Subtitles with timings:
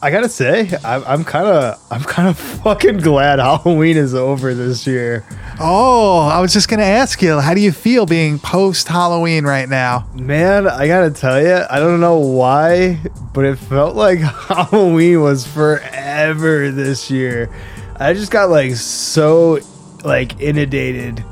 [0.03, 4.53] i gotta say i'm, I'm kind of i'm kind of fucking glad halloween is over
[4.53, 5.25] this year.
[5.59, 9.69] Oh, I was just to ask you, how do you feel being post Halloween right
[9.69, 10.07] now?
[10.13, 12.99] man i gotta tell you i don't know why
[13.33, 17.49] but it felt like halloween was forever this year.
[17.97, 19.59] I just got like so
[20.03, 21.23] like inundated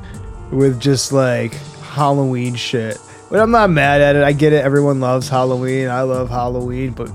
[0.51, 1.53] with just like
[1.91, 2.97] halloween shit.
[3.29, 6.91] But i'm not mad at it i get it everyone loves halloween i love halloween
[6.91, 7.09] but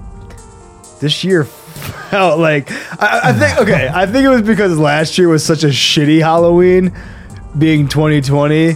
[1.00, 1.44] this year
[2.10, 5.62] felt like I, I think okay i think it was because last year was such
[5.64, 6.92] a shitty halloween
[7.58, 8.72] being 2020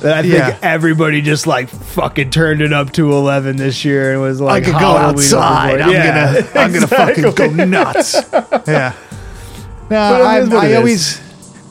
[0.00, 0.58] that i think Yeah.
[0.62, 4.66] everybody just like fucking turned it up to 11 this year and was like, "I
[4.70, 5.80] could go outside.
[5.80, 6.86] I'm Yeah, gonna, I'm gonna
[7.34, 8.14] fucking go nuts.
[8.66, 8.94] Yeah.
[9.90, 11.20] No, I, I always,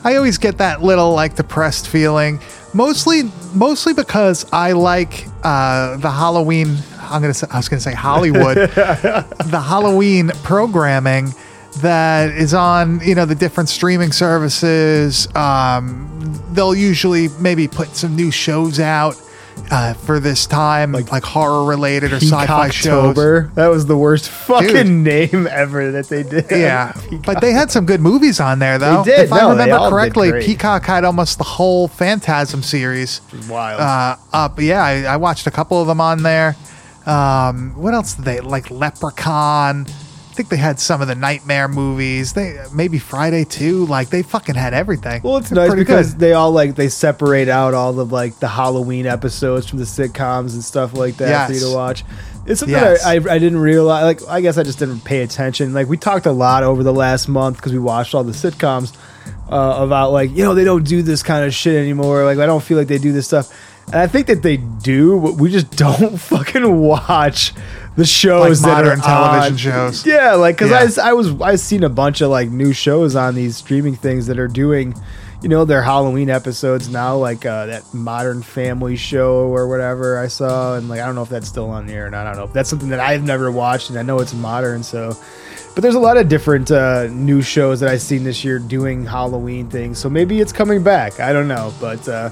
[0.04, 2.38] I always get that little like depressed feeling.
[2.72, 3.22] Mostly,
[3.54, 6.76] mostly because I like uh, the Halloween.
[7.00, 11.34] I'm gonna say, I was gonna say Hollywood, the Halloween programming
[11.78, 15.26] that is on you know the different streaming services.
[15.34, 16.06] Um,
[16.52, 19.20] they'll usually maybe put some new shows out.
[19.70, 23.14] Uh, for this time, like, horror related or sci-fi shows.
[23.54, 25.32] That was the worst fucking Dude.
[25.32, 26.46] name ever that they did.
[26.50, 26.92] Yeah,
[27.24, 29.02] but they had some good movies on there, though.
[29.02, 29.20] They did.
[29.26, 30.32] If I No, they remember correctly.
[30.44, 33.80] Peacock had almost the whole Phantasm series wild.
[33.80, 34.60] uh, up.
[34.60, 36.56] Yeah, I, I watched a couple of them on there.
[37.06, 38.70] Um, what else did they like?
[38.70, 39.86] Leprechaun.
[40.40, 42.32] I think they had some of the Nightmare movies.
[42.32, 43.84] They maybe Friday too.
[43.84, 45.20] Like they fucking had everything.
[45.22, 46.20] Well, it's nice because good.
[46.20, 50.54] they all like they separate out all the like the Halloween episodes from the sitcoms
[50.54, 52.04] and stuff like that for you to watch.
[52.46, 53.04] It's something Yes.
[53.04, 54.02] I, I I didn't realize.
[54.04, 55.74] Like I guess I just didn't pay attention.
[55.74, 58.96] Like we talked a lot over the last month because we watched all the sitcoms
[59.50, 62.24] uh, about like you know they don't do this kind of shit anymore.
[62.24, 63.52] Like I don't feel like they do this stuff.
[63.88, 67.52] And I think that they do, but we just don't fucking watch
[67.96, 69.88] the shows Like that modern are television on.
[69.92, 70.06] shows.
[70.06, 71.04] Yeah, like because Yeah.
[71.04, 74.26] I, I was I've seen a bunch of like new shows on these streaming things
[74.28, 74.94] that are doing,
[75.42, 80.28] you know, their Halloween episodes now, like uh, that Modern Family show or whatever I
[80.28, 82.26] saw, and like I don't know if that's still on the air or not.
[82.26, 82.44] I don't know.
[82.44, 85.16] if That's something that I've never watched, and I know it's modern, so.
[85.74, 89.06] But there's a lot of different uh, new shows that I've seen this year doing
[89.06, 91.20] Halloween things, so maybe it's coming back.
[91.20, 92.08] I don't know, but.
[92.08, 92.30] Uh,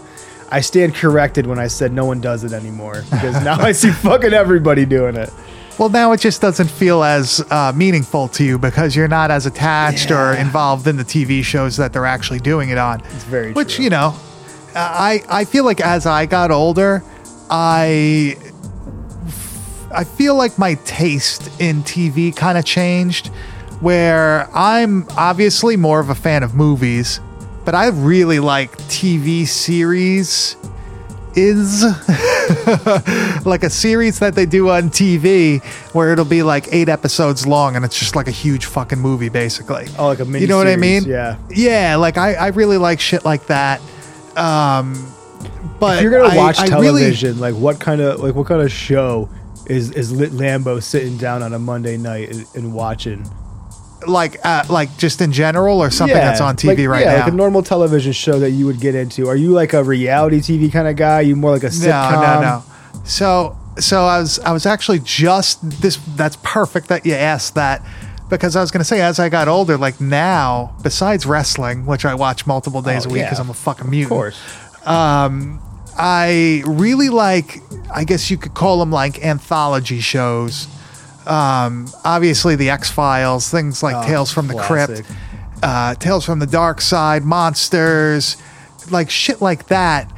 [0.51, 3.91] I stand corrected when I said no one does it anymore because now I see
[3.91, 5.31] fucking everybody doing it.
[5.79, 9.47] Well, now it just doesn't feel as uh, meaningful to you because you're not as
[9.47, 13.01] attached or involved in the TV shows that they're actually doing it on.
[13.01, 13.85] It's very Which true.
[13.85, 14.17] you know,
[14.75, 17.05] I I feel like as I got older,
[17.49, 18.37] I
[19.95, 23.29] I feel like my taste in TV kind of changed.
[23.81, 27.21] Where I'm obviously more of a fan of movies,
[27.69, 30.57] but I really like TV series.
[31.37, 31.83] Is
[33.45, 35.63] like a series that they do on TV
[35.93, 39.29] where it'll be like eight episodes long and it's just like a huge fucking movie,
[39.29, 39.85] basically.
[39.99, 41.05] Oh, like a mini You know what I mean?
[41.05, 41.37] Yeah.
[41.51, 43.83] Yeah, like I, I really like shit like that.
[44.35, 44.95] Um,
[45.79, 48.47] but If you're gonna I- watch I really- television, like what kind of like what
[48.47, 49.29] kind of show
[49.67, 53.29] is is Lit Lambo sitting down on a Monday night and, and watching?
[54.07, 57.25] Like, uh, like just in general, or something that's on TV like, right yeah, now.
[57.25, 59.29] like a normal television show that you would get into.
[59.29, 61.15] Are you like a reality TV kind of guy?
[61.17, 62.13] Are you more like a sitcom?
[62.13, 62.65] no, no, no.
[63.05, 65.97] So, so I was, I was actually just this.
[66.17, 67.85] That's perfect that you asked that
[68.29, 72.05] because I was going to say as I got older, like now, besides wrestling, which
[72.05, 73.27] I watch multiple days Oh, a week yeah.
[73.27, 74.13] because I'm a fucking mutant.
[74.13, 74.87] Of course.
[74.87, 75.61] Um,
[75.97, 77.61] I really like,
[77.93, 80.69] I guess you could call them like anthology shows.
[81.29, 85.05] Um, obviously, the X Files, things like Oh, Tales from the classic.
[85.05, 85.21] Crypt,
[85.63, 88.37] uh, Tales from the Dark Side, Monsters,
[88.91, 90.11] like shit like that.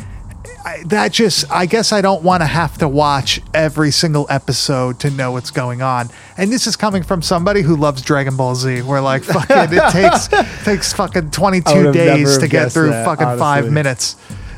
[0.64, 5.00] I, that just, I guess I don't want to have to watch every single episode
[5.00, 6.10] to know what's going on.
[6.36, 9.90] And this is coming from somebody who loves Dragon Ball Z, where like fucking it
[9.90, 10.28] takes
[10.64, 13.70] takes fucking I 22 would've never days to get guessed through that, fucking five honestly.
[13.70, 14.16] minutes.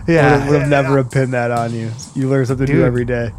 [0.08, 0.14] Yeah.
[0.38, 0.50] Yeah.
[0.50, 1.92] Would have never have pinned that on you.
[2.16, 2.84] You learn something new Dude.
[2.84, 3.30] every day.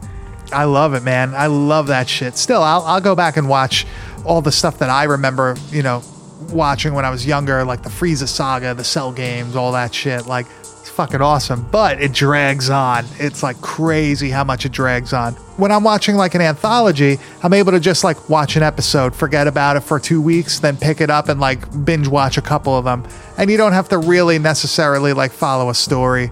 [0.54, 1.34] I love it, man.
[1.34, 2.38] I love that shit.
[2.38, 3.86] Still, I'll, I'll go back and watch
[4.26, 6.02] all the stuff that I remember, you know,
[6.50, 10.28] watching when I was younger, like the Frieza saga, the Cell games, all that shit.
[10.28, 13.06] Like, it's fucking awesome, but it drags on.
[13.18, 15.34] It's like crazy how much it drags on.
[15.56, 19.48] When I'm watching like an anthology, I'm able to just like watch an episode, forget
[19.48, 22.78] about it for two weeks, then pick it up and like binge watch a couple
[22.78, 23.08] of them.
[23.38, 26.30] And you don't have to really necessarily like follow a story.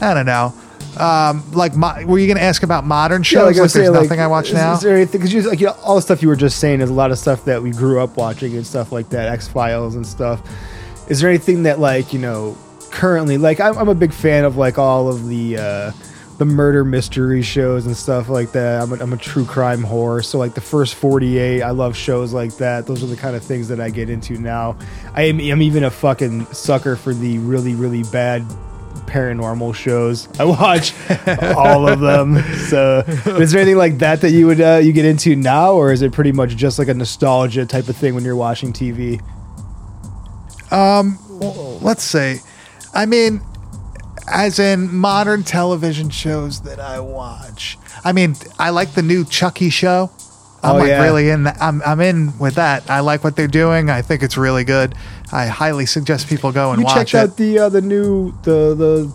[0.00, 0.54] I don't know.
[0.96, 3.36] Um, like, mo- were you going to ask about modern shows?
[3.36, 4.74] Yeah, like, was there's saying, nothing I watch is, now.
[4.74, 5.20] Is there anything?
[5.22, 7.18] Because like you know, all the stuff you were just saying is a lot of
[7.18, 10.42] stuff that we grew up watching and stuff like that, X Files and stuff.
[11.08, 12.56] Is there anything that like you know
[12.90, 13.38] currently?
[13.38, 15.92] Like I'm, I'm a big fan of like all of the uh,
[16.38, 18.82] the murder mystery shows and stuff like that.
[18.82, 22.32] I'm a, I'm a true crime whore, so like the first 48, I love shows
[22.32, 22.86] like that.
[22.86, 24.76] Those are the kind of things that I get into now.
[25.14, 28.44] I am I'm even a fucking sucker for the really really bad
[29.12, 30.28] paranormal shows.
[30.40, 30.94] I watch
[31.56, 32.42] all of them.
[32.68, 35.92] So, is there anything like that that you would uh, you get into now, or
[35.92, 39.20] is it pretty much just like a nostalgia type of thing when you're watching TV?
[40.72, 41.18] Um,
[41.82, 42.38] let's see.
[42.94, 43.42] I mean,
[44.26, 47.78] as in modern television shows that I watch.
[48.04, 50.10] I mean, I like the new Chucky show.
[50.62, 51.02] I'm Oh, like yeah.
[51.02, 51.46] really in.
[51.46, 52.88] I'm I'm in with that.
[52.90, 53.90] I like what they're doing.
[53.90, 54.94] I think it's really good.
[55.32, 57.16] I highly suggest people go and You watch checked it.
[57.30, 59.12] out the uh, the new the the.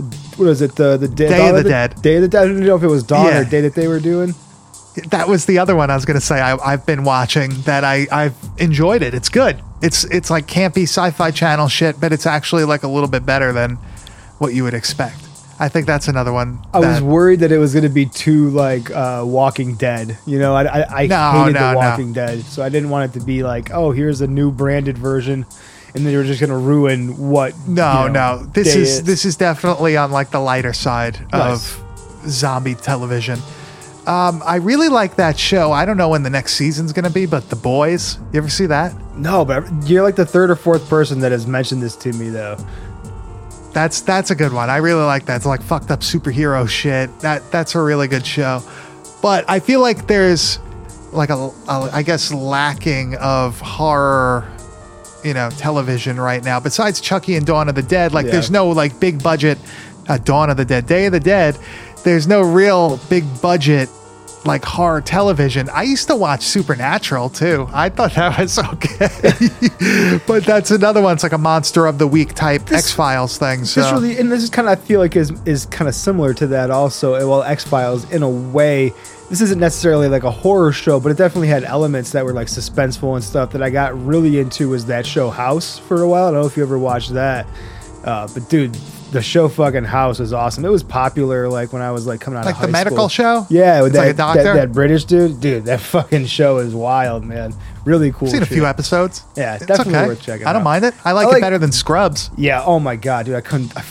[0.00, 0.02] the
[0.36, 0.76] what is it?
[0.76, 2.02] The the Day, Day of Dawn the Dead.
[2.02, 2.42] Day of the Dead.
[2.42, 3.40] I didn't know if it was Dawn Yeah.
[3.40, 4.34] or Day that they were doing.
[5.08, 6.40] that was the other one I was going to say.
[6.40, 7.82] I, I've been watching that.
[7.82, 9.12] I I've enjoyed it.
[9.14, 9.60] It's good.
[9.82, 13.52] It's it's like campy sci-fi channel shit, but it's actually like a little bit better
[13.52, 13.76] than
[14.38, 15.25] what you would expect.
[15.58, 16.58] I think that's another one.
[16.74, 20.18] I was worried that it was going to be too like uh, Walking Dead.
[20.26, 21.78] You know, I I, I No, hated no, the no.
[21.78, 24.98] Walking Dead, so I didn't want it to be like, oh, here's a new branded
[24.98, 25.46] version,
[25.94, 27.54] and then they were just going to ruin what.
[27.66, 28.44] No, you know, no.
[28.44, 31.74] This day is this is definitely on like the lighter side Nice.
[31.78, 33.38] of zombie television.
[34.06, 35.72] Um, I really like that show.
[35.72, 38.18] I don't know when the next season's gonna be, but The Boys.
[38.32, 38.94] You ever see that?
[39.16, 42.28] No, but you're like the third or fourth person that has mentioned this to me,
[42.28, 42.56] though.
[43.76, 44.70] That's that's a good one.
[44.70, 45.36] I really like that.
[45.36, 47.10] It's like fucked up superhero shit.
[47.20, 48.62] That that's a really good show.
[49.20, 50.58] But I feel like there's
[51.12, 51.34] like a,
[51.68, 54.50] a I guess lacking of horror,
[55.22, 56.58] you know, television right now.
[56.58, 58.32] Besides Chucky and Dawn of the Dead, like Yeah.
[58.32, 59.58] there's no like big budget
[60.08, 61.58] uh, Dawn of the Dead, Day of the Dead.
[62.02, 63.90] There's no real big budget
[64.46, 65.68] like horror television.
[65.70, 67.68] I used to watch Supernatural too.
[67.72, 70.18] I thought that was okay.
[70.26, 71.14] but that's another one.
[71.14, 73.64] It's like a monster of the week type X Files thing.
[73.64, 75.94] So This really, and this is kind of I feel like is is kind of
[75.94, 77.12] similar to that also.
[77.28, 78.92] Well, X Files in a way.
[79.28, 82.46] This isn't necessarily like a horror show, but it definitely had elements that were like
[82.46, 84.68] suspenseful and stuff that I got really into.
[84.68, 86.26] Was that show House for a while?
[86.26, 87.46] I don't know if you ever watched that,
[88.04, 88.76] uh, but dude,
[89.12, 90.64] the show fucking House was awesome.
[90.64, 93.42] It was popular like when I was like coming out like of the medical school.
[93.42, 93.46] show.
[93.50, 94.42] Yeah, with that, like a doctor.
[94.42, 97.54] that that British dude, dude, that fucking show is wild, man.
[97.84, 98.28] Really cool.
[98.28, 99.22] I've seen a few episodes.
[99.36, 100.06] Yeah, it's definitely okay.
[100.08, 100.50] worth checking out.
[100.50, 100.64] I don't out.
[100.64, 100.94] mind it.
[101.04, 102.30] I like, I like- it better than Scrubs.
[102.36, 102.62] Yeah.
[102.64, 103.76] Oh my god, dude, I couldn't.
[103.76, 103.84] I,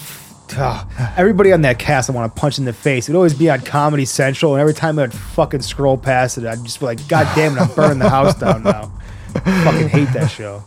[0.58, 3.06] ah, everybody on that cast, I want to punch in the face.
[3.06, 6.64] It'd always be on Comedy Central, and every time I'd fucking scroll past it, I'd
[6.64, 8.92] just be like, "God damn it, I'm burning the house down now."
[9.34, 10.64] fucking hate that show.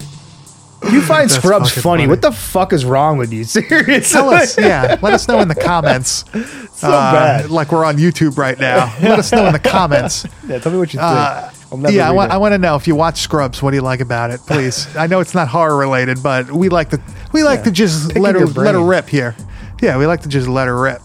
[0.93, 1.83] You find Scrubs funny.
[1.83, 2.07] funny.
[2.07, 3.45] What the fuck is wrong with you?
[3.45, 4.01] Seriously.
[4.01, 4.97] Tell us, yeah.
[5.03, 6.25] Let us know in the comments.
[6.79, 7.51] So bad.
[7.51, 8.95] Like we're on YouTube right now.
[9.03, 10.25] Let us know in the comments.
[10.47, 11.11] Yeah, tell me what you think.
[11.11, 11.51] Uh,
[11.91, 13.61] yeah, I read want—I want to know if you watch Scrubs.
[13.61, 14.87] What do you like about it, please?
[14.97, 17.01] I know it's not horror related, but we like to
[17.33, 17.65] we like Yeah.
[17.65, 19.35] to just Picking let her let her rip here.
[19.83, 21.03] Yeah, we like to just let her rip.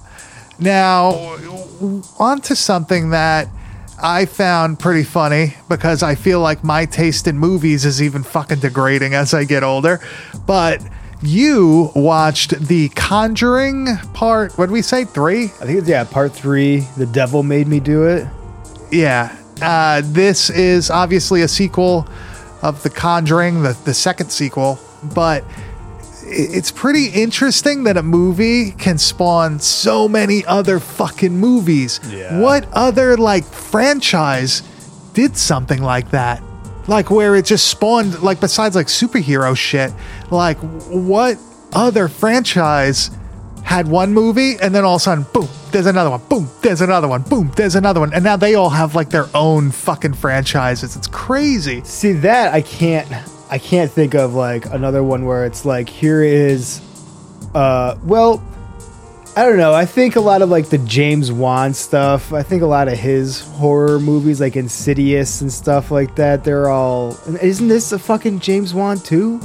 [0.60, 1.10] Now,
[2.20, 3.48] on to something that
[4.04, 8.60] I found pretty funny because I feel like my taste in movies is even fucking
[8.60, 10.02] degrading as I get older.
[10.46, 10.84] But
[11.22, 14.58] you watched the Conjuring part.
[14.58, 15.06] What did we say?
[15.06, 15.46] Three?
[15.46, 16.82] I think it's yeah, part three.
[16.98, 18.28] The devil made me do it.
[18.92, 19.34] Yeah.
[19.62, 22.06] Uh, this is obviously a sequel
[22.62, 24.80] of The Conjuring, the, the second sequel,
[25.16, 25.46] but
[26.34, 32.00] it's pretty interesting that a movie can spawn so many other fucking movies.
[32.10, 32.40] Yeah.
[32.40, 34.62] What other, like, franchise
[35.14, 36.42] did something like that?
[36.88, 39.94] Like, where it just spawned, like, besides, like, superhero shit,
[40.30, 41.38] like, what
[41.72, 43.10] other franchise
[43.64, 46.82] had one movie and then all of a sudden, boom, there's another one, boom, there's
[46.82, 48.14] another one, boom, there's another one.
[48.14, 50.96] And now they all have like their own fucking franchises.
[50.96, 51.82] It's crazy.
[51.84, 53.10] See that I can't
[53.54, 56.82] I can't think of like another one where it's like here is
[57.54, 58.44] uh well
[59.36, 59.74] I don't know.
[59.74, 62.34] I think a lot of like the James Wan stuff.
[62.34, 66.44] I think a lot of his horror movies like Insidious and stuff like that.
[66.44, 69.40] They're all Isn't this a fucking James Wan too?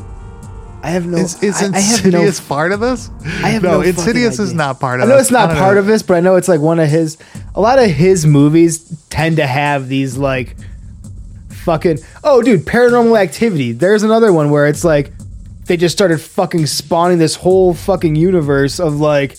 [0.82, 3.10] I have no Is, is I, I have no Insidious part of this?
[3.24, 5.26] I have no, no, Insidious is not part I of know this.
[5.26, 5.80] it's not I part know.
[5.80, 7.18] of this, but I know it's like one of his.
[7.54, 8.78] A lot of his movies
[9.10, 10.56] tend to have these like
[11.68, 13.72] fucking oh dude, paranormal activity.
[13.72, 15.12] There's another one where it's like
[15.66, 19.36] they just started fucking spawning this whole fucking universe of like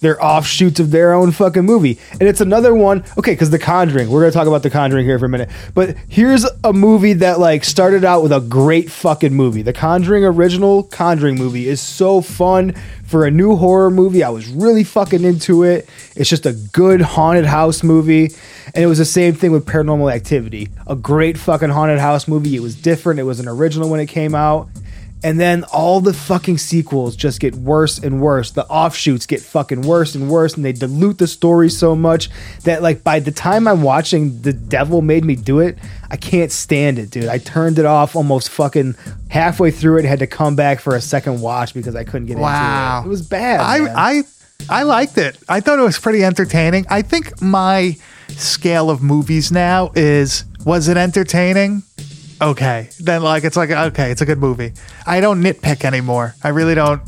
[0.00, 1.98] their offshoots of their own fucking movie.
[2.12, 5.18] And it's another one, okay, because The Conjuring, we're gonna talk about The Conjuring here
[5.18, 5.50] for a minute.
[5.74, 9.62] But here's a movie that like started out with a great fucking movie.
[9.62, 14.22] The Conjuring original Conjuring movie is so fun for a new horror movie.
[14.22, 15.88] I was really fucking into it.
[16.14, 18.30] It's just a good haunted house movie.
[18.72, 20.68] And it was the same thing with Paranormal Activity.
[20.86, 22.54] A great fucking haunted house movie.
[22.54, 23.18] It was different.
[23.18, 24.68] It was an original when it came out.
[25.22, 28.52] And then all the fucking sequels just get worse and worse.
[28.52, 32.30] The offshoots get fucking worse and worse, and they dilute the story so much
[32.64, 35.76] that, like, by the time I'm watching The Devil Made Me Do It,
[36.10, 37.26] I can't stand it, dude.
[37.28, 38.94] I turned it off almost fucking
[39.28, 42.38] halfway through it, had to come back for a second watch because I couldn't get
[42.38, 43.00] Wow.
[43.00, 43.06] into it.
[43.06, 43.58] It was bad.
[43.84, 43.94] man.
[43.94, 44.22] I, I
[44.70, 45.38] I liked it.
[45.48, 46.86] I thought it was pretty entertaining.
[46.90, 47.96] I think my
[48.28, 51.82] scale of movies now is was it entertaining?
[52.40, 52.88] Okay.
[52.98, 54.72] Then like it's like okay, it's a good movie.
[55.06, 56.34] I don't nitpick anymore.
[56.42, 57.02] I really don't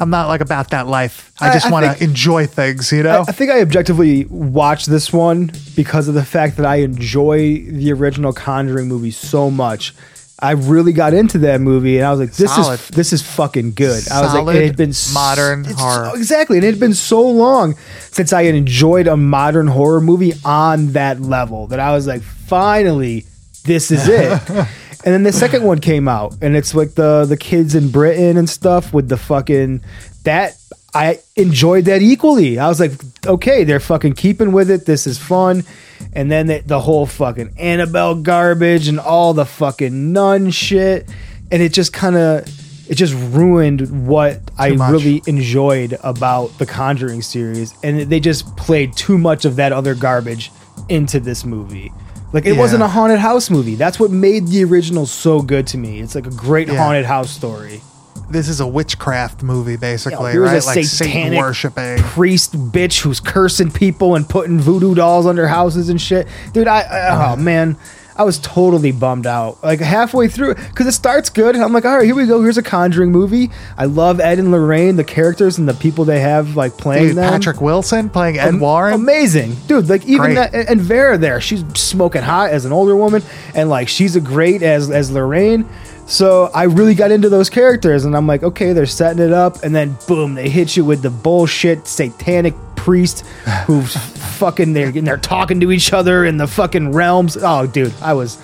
[0.00, 1.32] I'm not like about that life.
[1.40, 3.24] I I- just want to enjoy things, you know?
[3.26, 7.92] I think I objectively watched this one because of the fact that I enjoy the
[7.92, 9.94] original Conjuring movie so much.
[10.40, 12.78] I really got into that movie, and I was like, "This Solid.
[12.78, 16.12] is this is fucking good." I was like, "It had been modern horror.
[16.14, 17.74] exactly, and it had been so long
[18.12, 22.22] since I had enjoyed a modern horror movie on that level that I was like,
[22.22, 23.26] "Finally,
[23.64, 27.36] this is it." and then the second one came out, and it's like the the
[27.36, 29.82] kids in Britain and stuff with the fucking
[30.24, 30.56] that.
[30.94, 32.58] I enjoyed that equally.
[32.58, 32.92] I was like,
[33.26, 34.86] okay, they're fucking keeping with it.
[34.86, 35.64] This is fun.
[36.12, 41.08] And then the, the whole fucking Annabelle garbage and all the fucking nun shit.
[41.50, 44.90] And it just kind of, it just ruined what I much.
[44.90, 47.74] really enjoyed about the Conjuring series.
[47.82, 50.50] And they just played too much of that other garbage
[50.88, 51.92] into this movie.
[52.32, 52.58] Like it Yeah.
[52.58, 53.74] wasn't a haunted house movie.
[53.74, 56.00] That's what made the original so good to me.
[56.00, 56.76] It's like a great Yeah.
[56.76, 57.82] haunted house story.
[58.30, 60.62] this is a witchcraft movie basically, Here's right?
[60.62, 61.96] a Like Satan worshiping.
[61.98, 66.28] priest bitch who's cursing people and putting voodoo dolls under houses and shit.
[66.52, 67.76] Dude, I, I oh man,
[68.18, 69.62] I was totally bummed out.
[69.62, 72.42] Like halfway through, because it starts good, and I'm like, all right, here we go.
[72.42, 73.50] Here's a Conjuring movie.
[73.76, 77.16] I love Ed and Lorraine, the characters and the people they have like playing Dude,
[77.18, 77.30] them.
[77.32, 78.94] Patrick Wilson playing Ed Am- Warren.
[78.94, 79.54] Amazing.
[79.68, 80.34] Dude, like even Great.
[80.34, 83.22] that and and Vera there, she's smoking hot as an older woman
[83.54, 85.68] and like she's a great as as Lorraine.
[86.06, 89.62] So I really got into those characters and I'm like, okay, they're setting it up
[89.62, 92.54] and then boom, they hit you with the bullshit satanic
[92.88, 93.20] priest
[93.66, 93.94] who's
[94.38, 97.36] fucking they're and they're talking to each other in the fucking realms.
[97.38, 98.38] Oh dude, I was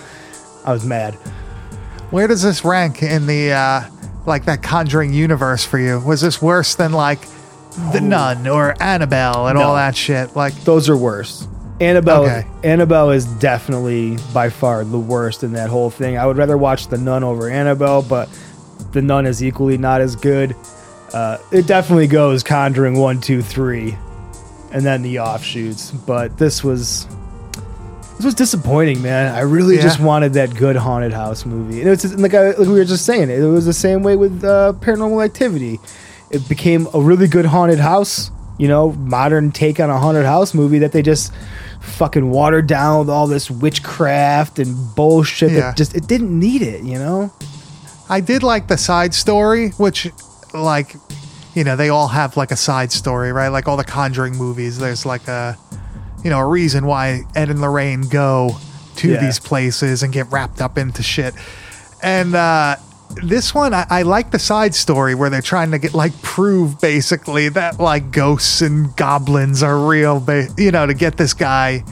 [0.66, 1.14] I was mad.
[2.10, 3.82] Where does this rank in the uh
[4.26, 5.98] like that Conjuring universe for you?
[6.00, 7.20] Was this worse than like
[7.92, 9.64] The Nun or Annabelle and No.
[9.64, 10.36] all that shit?
[10.36, 11.48] Like Those are worse.
[11.80, 12.46] Annabelle Okay.
[12.62, 16.18] Annabelle is definitely by far the worst in that whole thing.
[16.18, 18.28] I would rather watch The Nun over Annabelle, but
[18.92, 20.54] The Nun is equally not as good.
[21.12, 23.96] Uh, it definitely goes Conjuring one, two, three,
[24.74, 25.90] and then the offshoots.
[25.90, 27.06] But this was
[28.16, 29.34] this was disappointing, man.
[29.34, 29.82] I really Yeah.
[29.82, 31.80] just wanted that good haunted house movie.
[31.80, 34.14] And it's just, like, I, like we were just saying, it was the same way
[34.16, 35.80] with uh, Paranormal Activity.
[36.30, 40.54] It became a really good haunted house, you know, modern take on a haunted house
[40.54, 41.32] movie that they just
[41.80, 45.50] fucking watered down with all this witchcraft and bullshit.
[45.52, 45.60] Yeah.
[45.60, 47.32] That just it didn't need it, you know.
[48.08, 50.10] I did like the side story, which
[50.52, 50.94] like
[51.54, 53.48] you know, they all have like a side story, right?
[53.48, 55.56] Like all the Conjuring movies, there's like a
[56.24, 58.56] you know, a reason why Ed and Lorraine go
[58.96, 59.20] to Yeah.
[59.20, 61.34] these places and get wrapped up into shit.
[62.02, 62.76] And uh
[63.22, 66.80] this one, I, I like the side story where they're trying to get like prove
[66.80, 71.84] basically that like ghosts and goblins are real, ba- you know, to get this guy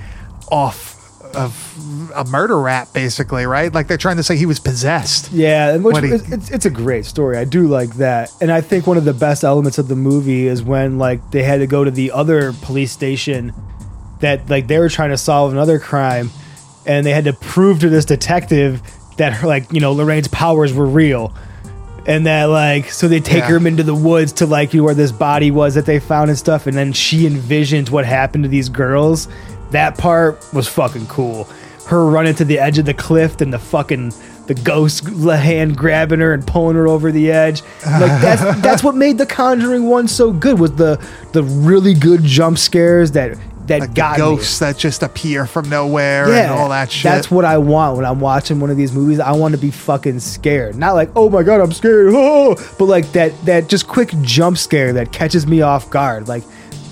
[0.51, 0.91] off
[1.37, 3.73] of a murder rap, basically, right?
[3.73, 5.33] Like they're trying to say he was possessed.
[5.33, 7.37] Yeah, and which he- it's, it's, a great story.
[7.37, 10.47] I do like that, and I think one of the best elements of the movie
[10.47, 13.53] is when like they had to go to the other police station
[14.21, 16.31] that like they were trying to solve another crime,
[16.87, 18.81] and they had to prove to this detective
[19.17, 21.35] that her, like you know Lorraine's powers were real.
[22.05, 23.59] And that like so they take Yeah.
[23.61, 26.31] her into the woods to like you know, where this body was that they found
[26.31, 29.29] and stuff, and then she envisioned what happened to these girls.
[29.71, 31.49] That part was fucking cool.
[31.87, 34.13] Her running to the edge of the cliff and the fucking
[34.47, 37.63] the ghost hand grabbing her and pulling her over the edge.
[37.85, 42.23] Like that's that's what made the Conjuring one so good was the the really good
[42.23, 43.37] jump scares that
[43.67, 44.37] that Like got the me.
[44.37, 47.05] ghosts that just appear from nowhere Yeah, and all that shit.
[47.05, 49.21] That's what I want when I'm watching one of these movies.
[49.21, 52.87] I want to be fucking scared, not like oh my god I'm scared, oh, but
[52.87, 56.27] like that that just quick jump scare that catches me off guard.
[56.29, 56.43] Like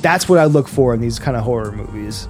[0.03, 2.29] that's what I look for in these kind of horror movies.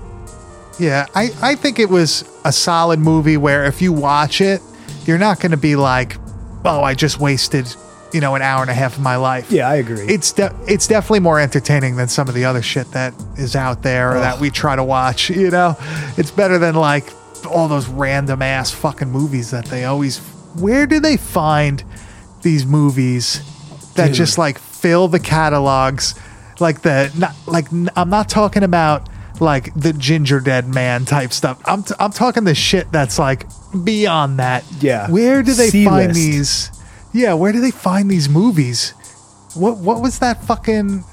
[0.81, 4.63] Yeah, I, I think it was a solid movie where if you watch it,
[5.05, 6.17] you're not going to be like,
[6.65, 7.75] oh, I just wasted,
[8.15, 9.51] you know, an hour and a half of my life.
[9.51, 10.07] Yeah, I agree.
[10.07, 13.83] It's de- it's definitely more entertaining than some of the other shit that is out
[13.83, 15.29] there or that we try to watch.
[15.31, 15.77] You know,
[16.17, 17.05] it's better than like
[17.47, 20.19] all those random ass fucking movies that they always.
[20.59, 21.85] Where do they find
[22.41, 23.43] these movies
[23.97, 24.15] that Dude.
[24.15, 26.15] just like fill the catalogs?
[26.59, 29.10] Like the not like I'm not talking about
[29.41, 31.61] like the Gingerdead Man type stuff.
[31.65, 33.47] I'm t- I'm talking the shit that's like
[33.85, 34.65] beyond that.
[34.81, 35.11] Yeah.
[35.11, 36.15] Where do they find C-list.
[36.15, 36.71] these?
[37.13, 38.91] Yeah, where do they find these movies?
[39.55, 41.05] What what was that fucking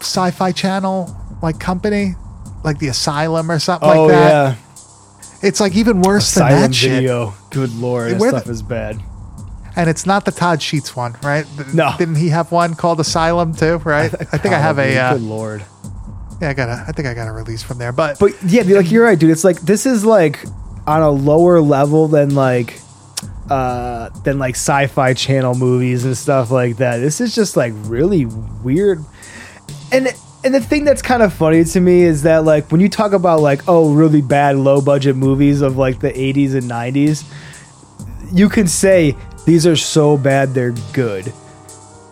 [0.00, 2.14] sci-fi channel like company?
[2.62, 4.28] Like the Asylum or something oh like that.
[4.56, 4.56] yeah,
[5.42, 7.04] It's like even worse than Asylum that shit.
[7.50, 9.02] Good lord, that stuff the- is bad.
[9.76, 11.44] And it's not the Todd Sheets one, right?
[11.74, 11.92] No.
[11.98, 14.14] Didn't he have one called Asylum too, right?
[14.32, 15.64] I think I have a uh, Good lord.
[16.40, 17.92] Yeah, I got a I think I got a release from there.
[17.92, 19.30] But, But yeah, like you're right, dude.
[19.30, 20.44] It's like this is like
[20.86, 22.80] on a lower level than like
[23.50, 26.98] uh than like sci-fi channel movies and stuff like that.
[26.98, 29.04] This is just like really weird.
[29.92, 30.08] And
[30.44, 33.12] and the thing that's kind of funny to me is that like when you talk
[33.12, 37.24] about like oh really bad low budget movies of like the 80s and 90s,
[38.32, 41.32] you can say these are so bad they're good.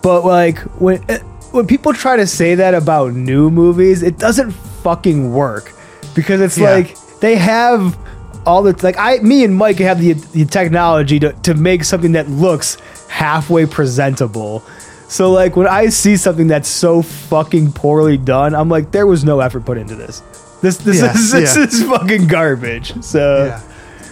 [0.02, 1.04] But like when
[1.52, 5.72] when people try to say that about new movies, it doesn't fucking work
[6.14, 6.70] because it's Yeah.
[6.70, 7.96] like they have
[8.44, 12.12] all the like I me and Mike have the the technology to to make something
[12.12, 12.76] that looks
[13.08, 14.62] halfway presentable.
[15.08, 19.24] So like when I see something that's so fucking poorly done, I'm like there was
[19.24, 20.22] no effort put into this.
[20.62, 21.64] This this Yeah, is this yeah.
[21.64, 22.94] is fucking garbage.
[23.04, 23.60] So yeah.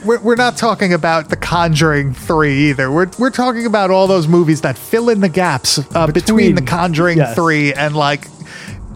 [0.05, 2.91] We're, we're not talking about The Conjuring 3 either.
[2.91, 6.55] We're, we're talking about all those movies that fill in the gaps uh, between, Between-
[6.55, 7.35] The Conjuring yes.
[7.35, 8.27] 3 and like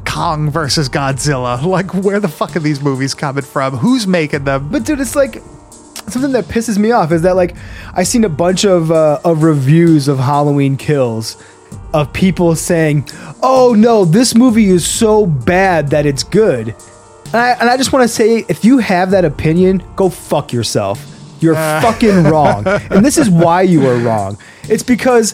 [0.06, 1.60] Kong versus Godzilla.
[1.66, 3.76] Like, where the fuck are these movies coming from?
[3.76, 4.68] Who's making them?
[4.70, 5.42] But dude, it's like
[6.08, 7.56] something that pisses me off is that like
[7.94, 11.42] I've seen a bunch of uh, of reviews of Halloween Kills
[11.92, 13.08] of people saying,
[13.42, 16.74] "Oh no, this movie is so bad that it's good."
[17.34, 20.52] And I, and I just want to say, if you have that opinion, go fuck
[20.52, 21.04] yourself.
[21.40, 21.80] You're ah.
[21.82, 24.38] fucking wrong, and this is why you are wrong.
[24.68, 25.32] It's because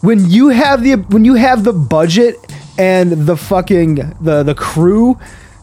[0.00, 2.36] when you have the when you have the budget
[2.78, 5.18] and the fucking the the crew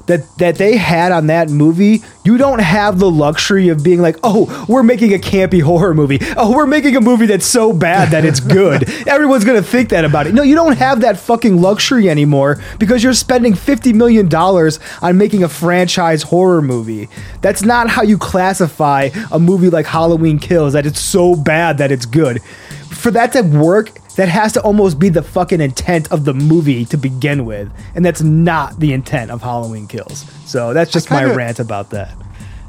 [0.07, 4.17] that that they had on that movie, you don't have the luxury of being like,
[4.23, 6.19] "Oh, we're making a campy horror movie.
[6.35, 9.89] Oh, we're making a movie that's so bad that it's good." Everyone's going to think
[9.89, 10.33] that about it.
[10.33, 15.17] No, you don't have that fucking luxury anymore because you're spending 50 million dollars on
[15.17, 17.09] making a franchise horror movie.
[17.41, 21.91] That's not how you classify a movie like Halloween Kills that it's so bad that
[21.91, 22.41] it's good.
[22.89, 26.83] For that to work, that has to almost be the fucking intent of the movie
[26.85, 30.25] to begin with, and that's not the intent of Halloween Kills.
[30.45, 32.11] So that's just my kinda- rant about that.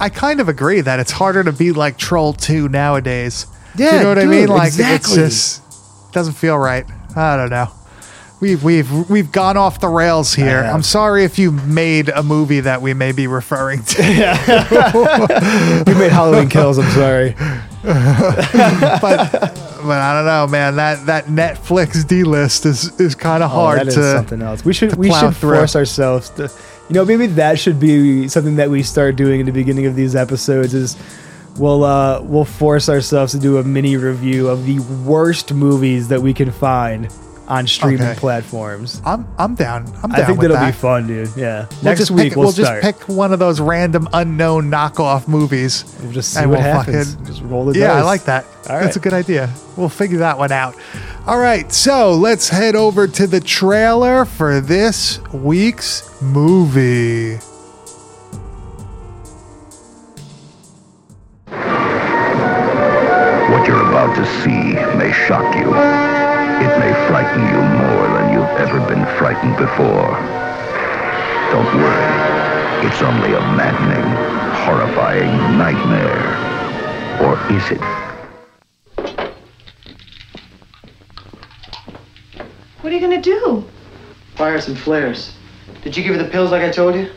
[0.01, 3.47] I kind of agree that it's harder to be like Troll 2 nowadays.
[3.77, 4.47] Yeah, you know what I mean?
[4.49, 5.23] Like exactly.
[5.23, 6.87] it's just doesn't feel right.
[7.17, 7.69] I don't know.
[8.41, 10.61] We've we've we've gone off the rails here.
[10.61, 15.85] I'm sorry if you made a movie that we may be referring to.
[15.87, 16.79] We made Halloween Kills.
[16.79, 17.33] I'm sorry.
[17.83, 20.77] but but I don't know, man.
[20.77, 24.13] That that Netflix D list is is kind of Oh, hard that is to.
[24.17, 24.65] something else.
[24.65, 25.57] We should we should through.
[25.57, 26.45] force ourselves to.
[26.89, 29.95] You know, maybe that should be something that we start doing in the beginning of
[29.97, 30.75] these episodes.
[30.75, 30.97] Is
[31.59, 36.23] we'll uh, we'll force ourselves to do a mini review of the worst movies that
[36.23, 37.13] we can find
[37.49, 38.19] on streaming Okay.
[38.21, 39.01] platforms.
[39.05, 39.87] I'm I'm down.
[40.03, 40.73] I'm down I think with that'll that.
[40.75, 41.31] be fun, dude.
[41.37, 41.67] Yeah.
[41.71, 42.83] We'll Next just week pick, we'll, we'll start.
[42.83, 45.85] just pick one of those random unknown knockoff movies.
[46.03, 47.13] We'll just see and what we'll happens.
[47.15, 47.81] fucking- just roll the dice.
[47.83, 48.45] Yeah, I like that.
[48.69, 49.51] All That's a good idea.
[49.77, 50.75] We'll figure that one out.
[51.27, 57.39] All right, so let's head over to the trailer for this week's movie.
[63.51, 65.73] What you're about to see may shock you.
[66.61, 70.11] It may frighten you more than you've ever been frightened before.
[71.53, 72.29] Don't worry.
[72.85, 74.05] It's only a maddening,
[74.67, 76.37] horrifying nightmare.
[77.23, 77.81] Or is it?
[82.81, 83.65] What are you gonna do?
[84.35, 85.35] Fire some flares.
[85.85, 87.09] Did you give her the pills like I told you?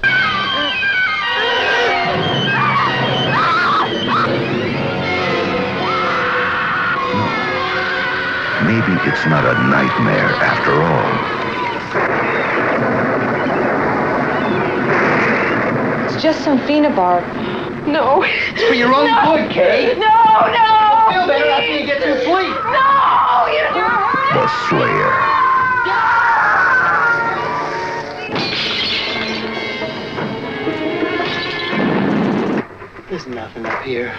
[9.04, 11.42] It's not a nightmare after all.
[16.06, 17.26] It's just some phenobarb.
[17.88, 18.24] No.
[18.24, 19.96] It's for your own good, Kay.
[19.98, 20.08] No,
[20.54, 21.08] no!
[21.10, 22.56] Feel better after you get some sleep.
[22.70, 23.48] No!
[23.50, 24.34] You don't.
[24.36, 25.32] The Slayer.
[33.10, 34.16] There's nothing up here.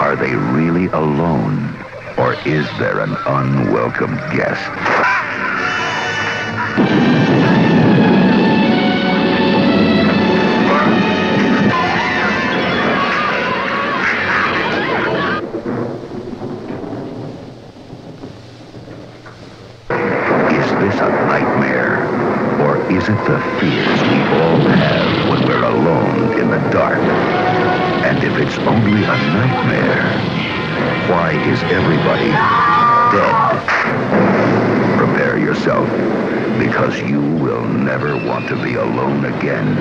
[0.00, 1.79] Are they really alone?
[2.20, 4.60] Or is there an unwelcome guest?
[20.52, 22.04] Is this a nightmare?
[22.60, 26.98] Or is it the fears we all have when we're alone in the dark?
[28.04, 30.69] And if it's only a nightmare,
[31.10, 32.30] why is everybody
[33.14, 33.66] dead?
[34.98, 35.88] Prepare yourself,
[36.58, 39.74] because you will never want to be alone again.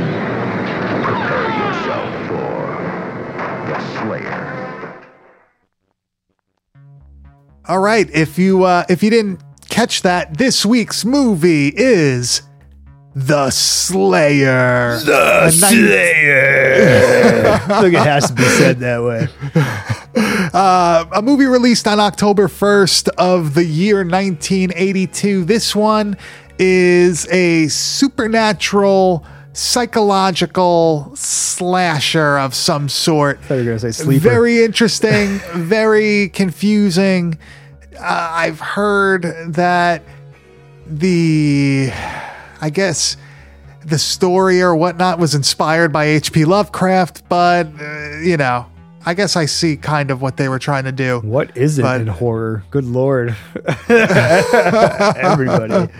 [1.03, 2.59] Prepare yourself for
[3.67, 4.45] the Slayer.
[7.67, 12.41] All right, if you uh, if you didn't catch that, this week's movie is
[13.25, 14.97] The Slayer.
[15.03, 17.59] The Slayer.
[17.69, 19.27] I think it has to be said that way.
[20.51, 25.45] Uh, a movie released on October 1st of the year 1982.
[25.45, 26.17] This one
[26.57, 33.39] is a supernatural psychological slasher of some sort.
[33.41, 34.27] thought you were gonna say sleeper.
[34.27, 37.37] Very interesting, very confusing.
[37.95, 38.01] Uh,
[38.31, 39.21] I've heard
[39.53, 40.01] that
[40.87, 41.91] the,
[42.61, 43.15] I guess,
[43.85, 46.43] the story or whatnot was inspired by H.P.
[46.45, 48.65] Lovecraft, but uh, you know,
[49.05, 51.19] I guess I see kind of what they were trying to do.
[51.21, 52.63] What is it But- in horror?
[52.71, 53.35] Good lord.
[53.89, 55.91] Everybody.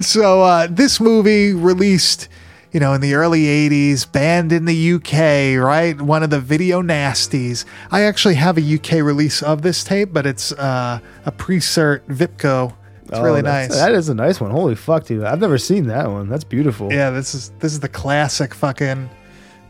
[0.00, 2.28] So uh, this movie released,
[2.72, 6.00] you know, in the early '80s, banned in the UK, right?
[6.00, 7.64] One of the video nasties.
[7.90, 12.74] I actually have a UK release of this tape, but it's uh, a pre-cert Vipco.
[13.10, 13.74] It's Oh, really nice.
[13.74, 14.50] That is a nice one.
[14.52, 15.24] Holy fuck, dude.
[15.24, 16.28] I've never seen that one.
[16.28, 16.92] That's beautiful.
[16.92, 19.10] yeah, this is this is the classic fucking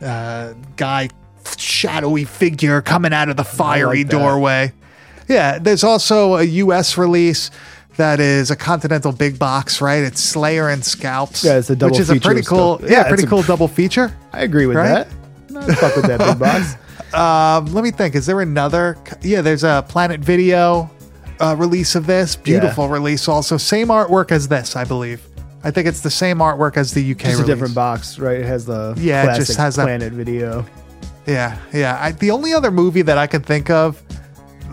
[0.03, 1.09] uh, guy,
[1.57, 4.11] shadowy figure coming out of the fiery that.
[4.11, 4.73] doorway.
[5.29, 7.51] Yeah, there's also a US release
[7.97, 10.03] that is a Continental big box, right?
[10.03, 11.45] It's Slayer and Scalps.
[11.45, 12.91] Yeah, it's a double which is a pretty cool, stuff.
[12.91, 14.17] yeah, Yeah, pretty it's a- cool double feature.
[14.33, 15.07] I agree with Right?
[15.51, 15.77] that.
[15.79, 16.77] Fuck with that big box.
[17.13, 18.15] Um, let me think.
[18.15, 18.97] Is there another?
[19.21, 20.89] Yeah, there's a Planet Video
[21.41, 22.37] uh, release of this.
[22.37, 23.29] Beautiful release.
[23.29, 25.23] Also, same artwork as this, I believe.
[25.63, 28.39] I think it's the same artwork as the UK Just a different box, right?
[28.41, 30.65] It has the Yeah, it just has that- Planet video.
[31.27, 31.99] Yeah, yeah.
[32.01, 34.03] I, the only other movie that I can think of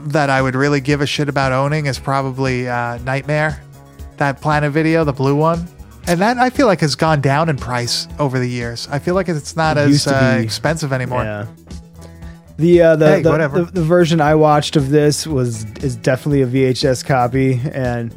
[0.07, 3.61] that I would really give a shit about owning is probably uh, Nightmare,
[4.15, 5.67] that Planet Video, the blue one.
[6.07, 8.87] And that I feel like has gone down in price over the years.
[8.89, 11.23] I feel like it's not It as uh, expensive anymore.
[11.23, 11.47] Yeah.
[12.57, 16.41] The uh, the, Hey, the, the the version I watched of this was is definitely
[16.41, 18.15] a VHS copy and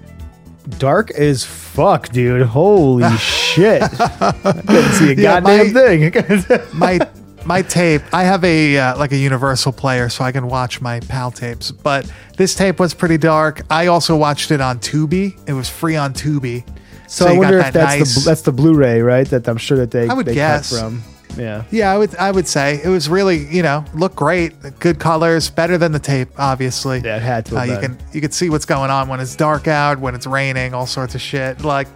[0.78, 2.46] dark as fuck, dude.
[2.46, 3.82] Holy shit!
[3.82, 4.32] I
[4.66, 6.60] couldn't see a Yeah, goddamn my- thing.
[6.78, 6.98] my
[7.46, 11.00] my tape i have a uh, like a universal player so i can watch my
[11.00, 12.04] pal tapes but
[12.36, 16.12] this tape was pretty dark i also watched it on tubi it was free on
[16.12, 16.62] tubi
[17.06, 19.26] so, I you got wonder if that's nice- the that's the Blu-ray, right?
[19.30, 20.70] That I'm sure that they I would they guess.
[20.70, 21.02] cut from.
[21.36, 21.64] Yeah.
[21.70, 25.48] yeah i would i would say it was really you know look great good colors
[25.48, 27.00] better than the tape obviously.
[27.00, 27.96] Yeah, it had to uh, you been.
[27.96, 30.86] can you can see what's going on when it's dark out when it's raining all
[30.86, 31.62] sorts of shit.
[31.64, 31.88] Like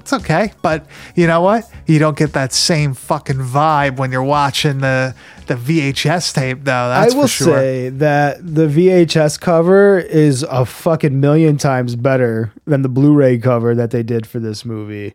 [0.00, 1.70] it's okay but you know what?
[1.86, 5.14] You don't get that same fucking vibe when you're watching the
[5.46, 7.56] the vhs tape though that's I will for sure.
[7.58, 13.74] say that the VHS cover is a fucking million times better than the Blu-ray cover
[13.74, 15.14] that they did for this movie.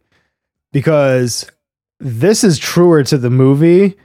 [0.71, 1.45] Because
[2.03, 3.95] this is truer to the movie,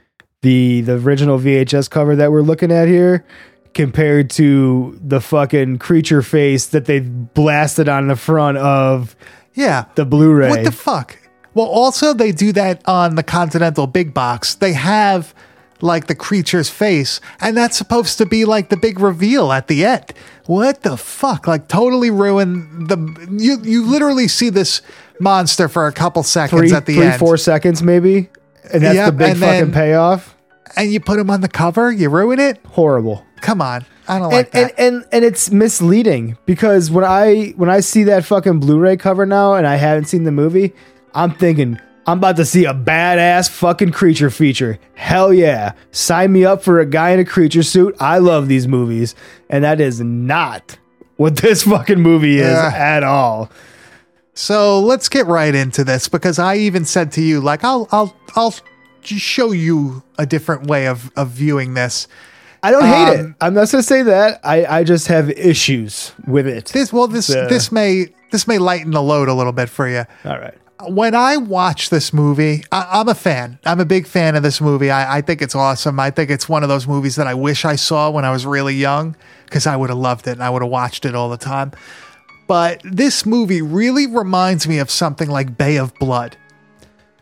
[0.41, 3.25] the the original VHS cover that we're looking at here
[3.73, 9.15] compared to the fucking creature face that they blasted on the front of
[9.53, 10.49] yeah the Blu-ray.
[10.49, 11.17] What the fuck?
[11.53, 14.55] Well, also they do that on the Continental Big Box.
[14.55, 15.35] They have
[15.81, 19.83] like the creature's face, and that's supposed to be like the big reveal at the
[19.85, 20.13] end.
[20.49, 21.45] What the fuck?
[21.45, 22.97] Like totally ruin the.
[23.29, 24.81] You you literally see this
[25.19, 28.29] monster for a couple seconds three, at the three, end, four seconds maybe,
[28.73, 30.35] and that's Yep, the big fucking then- payoff.
[30.75, 31.91] and you put him on the cover.
[31.91, 32.57] You ruin it.
[32.65, 33.23] Horrible.
[33.41, 34.73] Come on, I don't and, like that.
[34.79, 39.27] and, and and it's misleading because when I when I see that fucking Blu-ray cover
[39.27, 40.73] now and I haven't seen the movie,
[41.13, 44.79] I'm thinking I'm about to see a badass fucking creature feature.
[44.95, 45.73] Hell yeah.
[45.91, 47.95] Sign me up for a guy in a creature suit.
[47.99, 49.13] I love these movies.
[49.47, 50.79] And that is not
[51.17, 52.71] what this fucking movie is Yeah.
[52.73, 53.51] at all.
[54.33, 58.15] So let's get right into this because I even said to you, like, I'll I'll
[58.35, 58.55] I'll
[59.03, 62.07] show you a different way of of viewing this.
[62.63, 63.19] I don't hate it.
[63.19, 64.39] Um, I'm not going to say that.
[64.43, 66.65] I, I just have issues with it.
[66.73, 70.05] This well, this this may this may lighten the load a little bit for you.
[70.25, 70.57] All right.
[70.87, 73.59] When I watch this movie, I, I'm a fan.
[73.65, 74.89] I'm a big fan of this movie.
[74.89, 75.99] I, I think it's awesome.
[75.99, 78.45] I think it's one of those movies that I wish I saw when I was
[78.45, 79.15] really young
[79.45, 81.71] because I would have loved it and I would have watched it all the time.
[82.47, 86.37] But this movie really reminds me of something like Bay of Blood.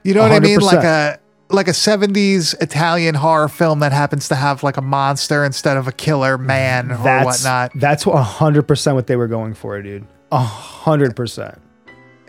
[0.03, 0.59] You know what I mean?
[0.59, 5.45] Like a like a 70s Italian horror film that happens to have like a monster
[5.45, 7.71] instead of a killer man or That's whatnot.
[7.75, 10.05] that's what hundred percent what they were going for, dude.
[10.31, 11.57] A hundred percent.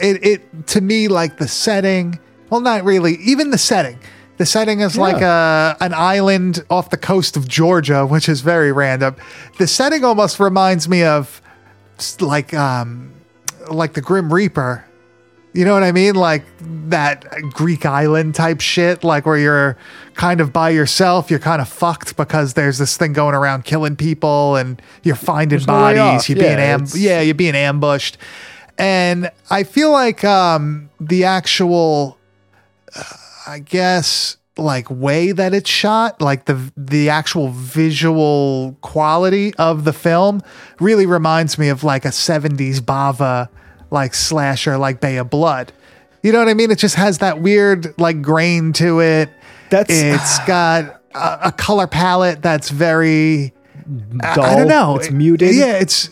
[0.01, 2.19] It it to me like the setting
[2.51, 3.99] well not really even the setting.
[4.39, 8.71] The setting is like a an island off the coast of georgia which is very
[8.73, 9.17] random.
[9.59, 11.43] The setting almost reminds me of
[12.21, 13.13] like um
[13.71, 14.85] like the grim reaper.
[15.55, 16.15] You know what i mean?
[16.15, 16.45] Like
[16.89, 19.77] that greek island type shit like where you're
[20.15, 23.97] kind of by yourself you're kind of fucked because there's this thing going around killing
[23.97, 26.29] people and you're finding There's bodies off.
[26.29, 28.19] you're Yeah, being am- yeah you're being ambushed
[28.79, 32.17] and I feel like um, the actual,
[32.95, 33.03] uh,
[33.47, 39.93] I guess, like way that it's shot, like the the actual visual quality of the
[39.93, 40.41] film,
[40.81, 43.49] really reminds me of like a '70s Bava
[43.91, 45.73] like slasher, like Bay of Blood.
[46.23, 46.71] You know what I mean?
[46.71, 49.31] It just has that weird like grain to it.
[49.71, 53.55] That's It's got a, a color palette that's very
[54.35, 54.45] dull.
[54.45, 54.97] I don't know.
[54.97, 55.55] It's muted.
[55.55, 56.11] Yeah, it's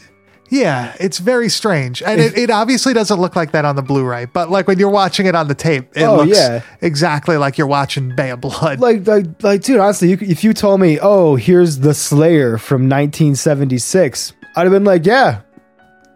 [0.48, 4.26] yeah, it's very strange, and it, it obviously doesn't look like that on the Blu-ray.
[4.26, 6.62] But like when you're watching it on the tape, it Oh, looks yeah.
[6.80, 8.80] exactly like you're watching Bay of Blood.
[8.80, 12.88] like like like dude honestly you, if you told me oh here's the slayer from
[12.88, 15.40] 1976 i'd have been like yeah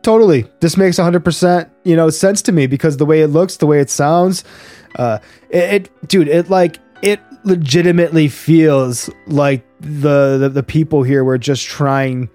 [0.02, 3.66] totally this makes 100% you know sense to me because the way it looks the
[3.66, 4.44] way it sounds
[4.96, 5.18] uh
[5.50, 11.38] it, it dude it like it legitimately feels like the, the the people here were
[11.38, 12.28] just trying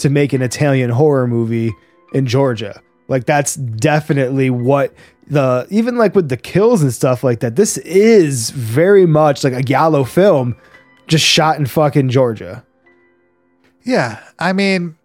[0.00, 1.72] to make an italian horror movie
[2.12, 4.92] in georgia like that's definitely what
[5.28, 9.52] the even like with the kills and stuff like that this is very much like
[9.52, 10.56] a giallo film
[11.06, 12.64] just shot in fucking georgia
[13.84, 14.96] yeah, I mean,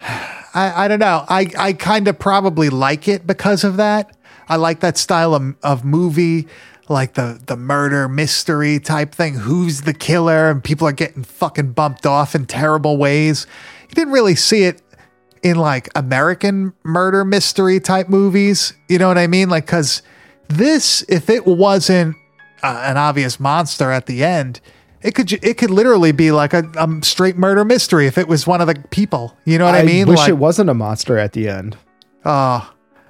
[0.00, 1.24] I I don't know.
[1.28, 4.16] I I kind of probably like it because of that.
[4.48, 6.46] I like that style of, of movie.
[6.88, 9.34] Like the the murder mystery type thing.
[9.34, 10.50] Who's the killer?
[10.50, 13.46] And people are getting fucking bumped off in terrible ways.
[13.90, 14.82] You didn't really see it
[15.42, 18.72] in like American murder mystery type movies.
[18.88, 19.48] You know what I mean?
[19.48, 20.02] Like, because
[20.48, 22.16] this, if it wasn't
[22.62, 24.60] uh, an obvious monster at the end,
[25.02, 28.46] it could it could literally be like a, a straight murder mystery if it was
[28.46, 29.36] one of the people.
[29.44, 30.06] You know what I, mean?
[30.06, 31.76] wish like, it wasn't a monster at the end
[32.24, 32.66] uh,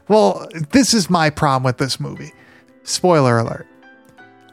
[0.08, 2.32] well, this is my problem with this movie.
[2.82, 3.66] Spoiler alert.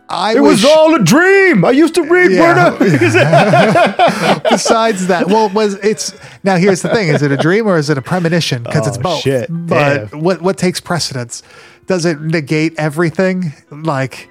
[0.10, 2.54] I it wish, was all a dream i used to read Yeah.
[2.72, 2.78] murder
[4.50, 7.90] besides that, well, was it's now here's the thing: is it a dream or is
[7.90, 8.64] it a premonition?
[8.64, 9.22] Because it's Oh, both.
[9.22, 9.48] shit.
[9.50, 10.22] But Damn.
[10.22, 11.44] what what takes precedence?
[11.88, 13.54] Does it negate everything?
[13.70, 14.30] Like,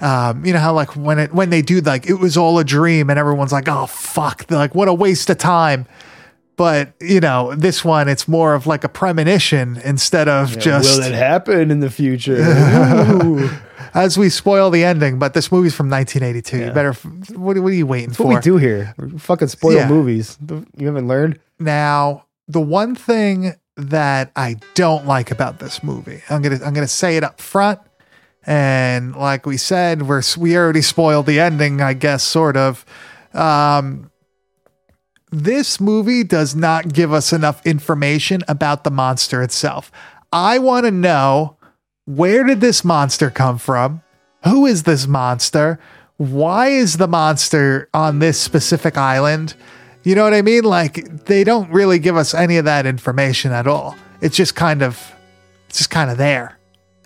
[0.00, 2.64] um, you know how like when it when they do like it was all a
[2.64, 5.86] dream and everyone's like, oh fuck, They're like what a waste of time.
[6.56, 11.06] But you know, this one it's more of like a premonition instead of just will
[11.06, 12.36] it happen in the future.
[13.96, 15.18] as we spoil the ending.
[15.18, 16.66] But this movie's from 1982.
[16.66, 16.92] You better.
[17.36, 18.26] What, what are you waiting That's for?
[18.28, 18.94] what do we do here.
[18.98, 19.88] We fucking spoil Yeah.
[19.88, 20.38] movies.
[20.76, 21.40] You haven't learned?
[21.58, 26.86] Now, the one thing that I don't like about this movie, I'm gonna I'm gonna
[26.86, 27.80] say it up front,
[28.46, 32.84] and like we said, we're we already spoiled the ending, I guess, sort of.
[33.34, 34.10] Um,
[35.32, 39.90] this movie does not give us enough information about the monster itself.
[40.32, 41.55] I want to know
[42.06, 44.02] where did this monster come from?
[44.44, 45.78] Who is this monster?
[46.16, 49.54] Why is the monster on this specific island?
[50.04, 50.64] You know what I mean?
[50.64, 53.96] Like they don't really give us any of that information at all.
[54.20, 55.12] It's just kind of
[55.68, 56.58] it's just kind of there.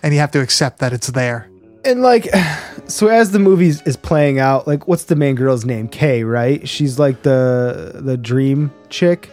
[0.03, 1.49] And you have to accept that it's there.
[1.83, 2.29] And like,
[2.87, 5.87] so as the movie is playing out, like, what's the main girl's name?
[5.87, 6.67] Kay, right?
[6.69, 9.31] She's like the the dream chick.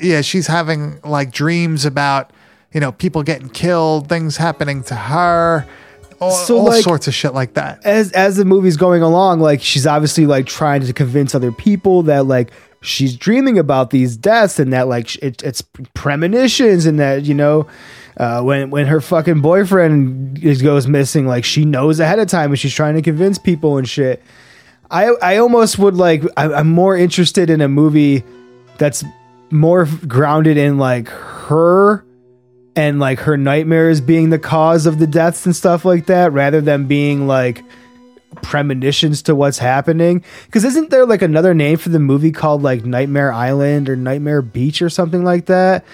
[0.00, 2.32] Yeah, she's having like dreams about,
[2.72, 5.66] you know, people getting killed, things happening to her,
[6.20, 7.80] all, So, all like- sorts of shit like that.
[7.84, 12.02] As as the movie's going along, like, she's obviously like trying to convince other people
[12.04, 12.50] that like
[12.82, 15.62] she's dreaming about these deaths and that like it, it's
[15.94, 17.66] premonitions and that you know.
[18.16, 22.50] Uh, when when her fucking boyfriend is, goes missing, like she knows ahead of time,
[22.50, 24.22] and she's trying to convince people and shit.
[24.90, 28.22] I I almost would like I, I'm more interested in a movie
[28.76, 29.04] that's
[29.50, 32.04] more grounded in like her
[32.80, 36.62] and like her nightmares being the cause of the deaths and stuff like that rather
[36.62, 37.62] than being like
[38.42, 42.84] premonitions to what's happening because isn't there like another name for the movie called like
[42.84, 45.84] nightmare island or nightmare beach or something like that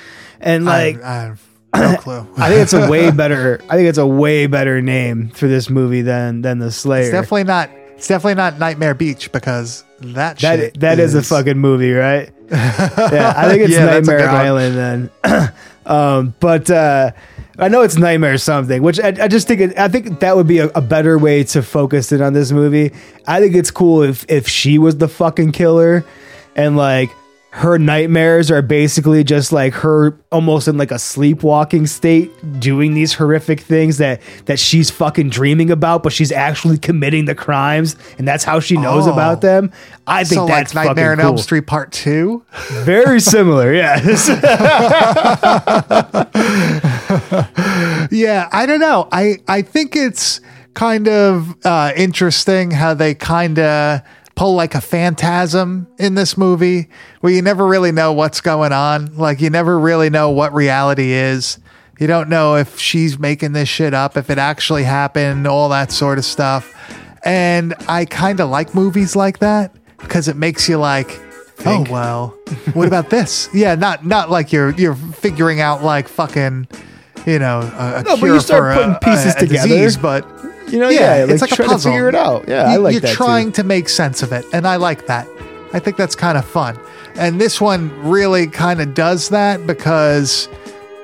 [0.40, 1.42] and like I, have
[1.74, 2.26] No clue.
[2.38, 3.60] I think it's a way better.
[3.68, 7.02] I think it's a way better name for this movie than than the Slayer.
[7.02, 7.68] It's definitely not.
[7.96, 12.32] It's definitely not Nightmare Beach because that that shit that is, a fucking movie, right?
[12.50, 14.26] yeah, I think it's Yeah, Nightmare.
[14.26, 15.52] Island then.
[15.86, 17.12] um, but uh,
[17.58, 20.36] I know it's Nightmare or something, which I, I just think it, I think that
[20.36, 22.92] would be a, a better way to focus it on this movie.
[23.26, 26.04] I think it's cool if if she was the fucking killer,
[26.54, 27.10] and like
[27.56, 33.14] her nightmares are basically just like her almost in like a sleepwalking state doing these
[33.14, 38.28] horrific things that that she's fucking dreaming about but she's actually committing the crimes and
[38.28, 39.12] that's how she knows Oh.
[39.12, 39.72] about them
[40.06, 41.26] i think so that's like Nightmare on cool.
[41.28, 42.44] Elm Street Part Two.
[42.84, 44.28] very similar yes
[48.10, 49.08] Yeah, I don't know.
[49.12, 50.40] I I think it's
[50.74, 54.00] kind of uh, interesting how they kind of
[54.36, 56.88] pull like a phantasm in this movie
[57.20, 59.16] where you never really know what's going on.
[59.16, 61.58] Like you never really know what reality is.
[61.98, 65.90] You don't know if she's making this shit up, if it actually happened, all that
[65.90, 66.72] sort of stuff.
[67.24, 71.18] And I kind of like movies like that because it makes you like,
[71.64, 72.28] oh well,
[72.74, 73.48] what about this?
[73.54, 76.68] Yeah, not not like you're you're figuring out like fucking,
[77.24, 79.68] you know, a, a No, but you start for putting a, pieces a together.
[79.68, 80.35] disease, but
[80.68, 81.78] you know yeah, yeah, it's like a puzzle.
[81.78, 83.62] to figure it out yeah i You- like you're that trying too.
[83.62, 85.26] to make sense of it, and I like that.
[85.72, 86.78] I think that's kind of fun.
[87.16, 90.48] And this one really kind of does that because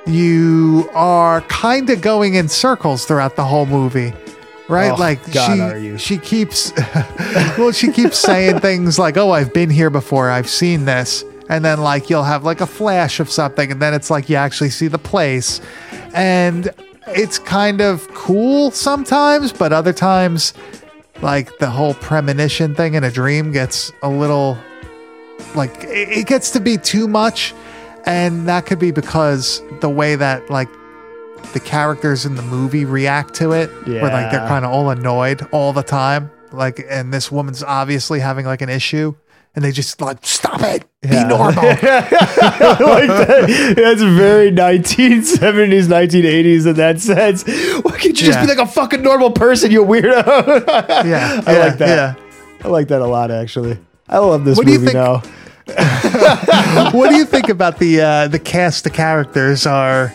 [0.06, 4.12] you are kind of going in circles throughout the whole movie.
[4.68, 4.92] Right?
[4.92, 6.72] Oh, like God, she she keeps
[7.58, 10.30] well, she keeps saying things like, "Oh, I've been here before.
[10.30, 13.92] I've seen this." And then like you'll have like a flash of something and then
[13.92, 15.60] it's like you actually see the place.
[16.14, 16.70] And
[17.08, 20.54] it's kind of cool sometimes, but other times
[21.20, 24.58] like the whole premonition thing in a dream gets a little
[25.54, 27.54] like it gets to be too much
[28.06, 30.68] and that could be because the way that like
[31.52, 33.70] the characters in the movie react to it
[34.02, 36.30] where like they're kind of all annoyed all the time.
[36.50, 39.14] Like and this woman's obviously having like an issue
[39.54, 43.74] and they just like stop it be normal like that.
[43.76, 47.44] That's very 1970s, 1980s in that sense.
[47.82, 48.42] Why can't you just Yeah.
[48.42, 50.24] be like a fucking normal person, you weirdo?
[51.04, 51.88] yeah I yeah, like that.
[51.88, 52.14] yeah.
[52.64, 53.78] I like that a lot, actually.
[54.08, 55.22] I love this What do you movie think- now.
[56.92, 60.12] what do you think about the uh the cast of characters are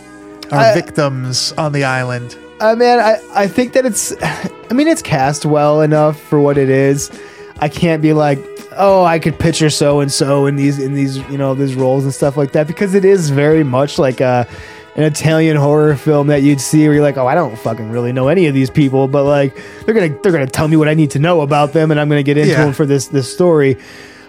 [0.51, 4.87] are I- victims on the island Uh, man, I, I think that it's, I mean,
[4.87, 7.11] it's cast well enough for what it is.
[7.59, 8.39] I can't be like,
[8.77, 12.03] oh, I could picture so and so in these in these you know these roles
[12.03, 14.47] and stuff like that because it is very much like a
[14.95, 18.11] an Italian horror film that you'd see where you're like, oh, I don't fucking really
[18.11, 20.93] know any of these people, but like they're gonna they're gonna tell me what I
[20.95, 22.63] need to know about them, and I'm gonna get into Yeah.
[22.65, 23.77] them for this this story.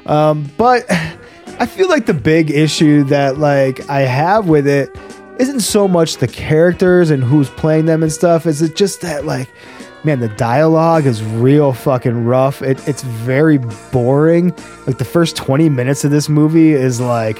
[0.06, 0.84] Um, but
[1.58, 4.94] I feel like the big issue that like I have with it
[5.38, 8.44] isn't so much the characters and who's playing them and stuff.
[8.46, 9.48] Is it just that like,
[10.04, 12.62] man, the dialogue is real fucking rough.
[12.62, 13.58] It, it's very
[13.92, 14.54] boring.
[14.86, 17.38] Like the first twenty minutes of this movie is like.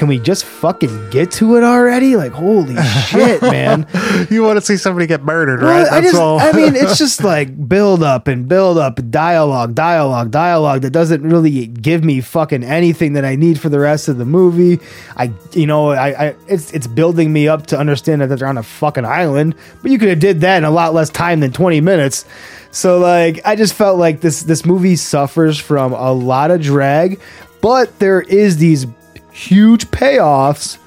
[0.00, 2.16] Can we just fucking get to it already?
[2.16, 2.74] Like, holy
[3.06, 3.86] shit, man!
[4.30, 6.96] you want to see somebody get murdered Well, right I just, all I mean, it's
[7.04, 12.22] just like build up and build up, dialogue, dialogue, dialogue that doesn't really give me
[12.22, 14.80] fucking anything that I need for the rest of the movie.
[15.18, 18.56] I, you know, I, I it's it's building me up to understand that they're on
[18.56, 21.52] a fucking island, but you could have did that in a lot less time than
[21.52, 22.24] twenty minutes.
[22.70, 27.20] So like, I just felt like this this movie suffers from a lot of drag,
[27.60, 28.86] but there is these
[29.32, 30.78] huge payoffs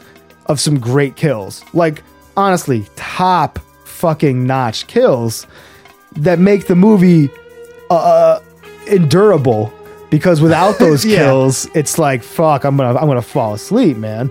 [0.47, 1.63] of some great kills.
[1.73, 2.03] Like
[2.37, 5.47] honestly, top fucking notch kills
[6.13, 7.29] that make the movie
[7.89, 8.39] uh
[8.87, 9.73] endurable
[10.09, 11.17] because without those Yeah.
[11.19, 14.29] kills, it's like fuck, I'm to I'm to fall asleep, man.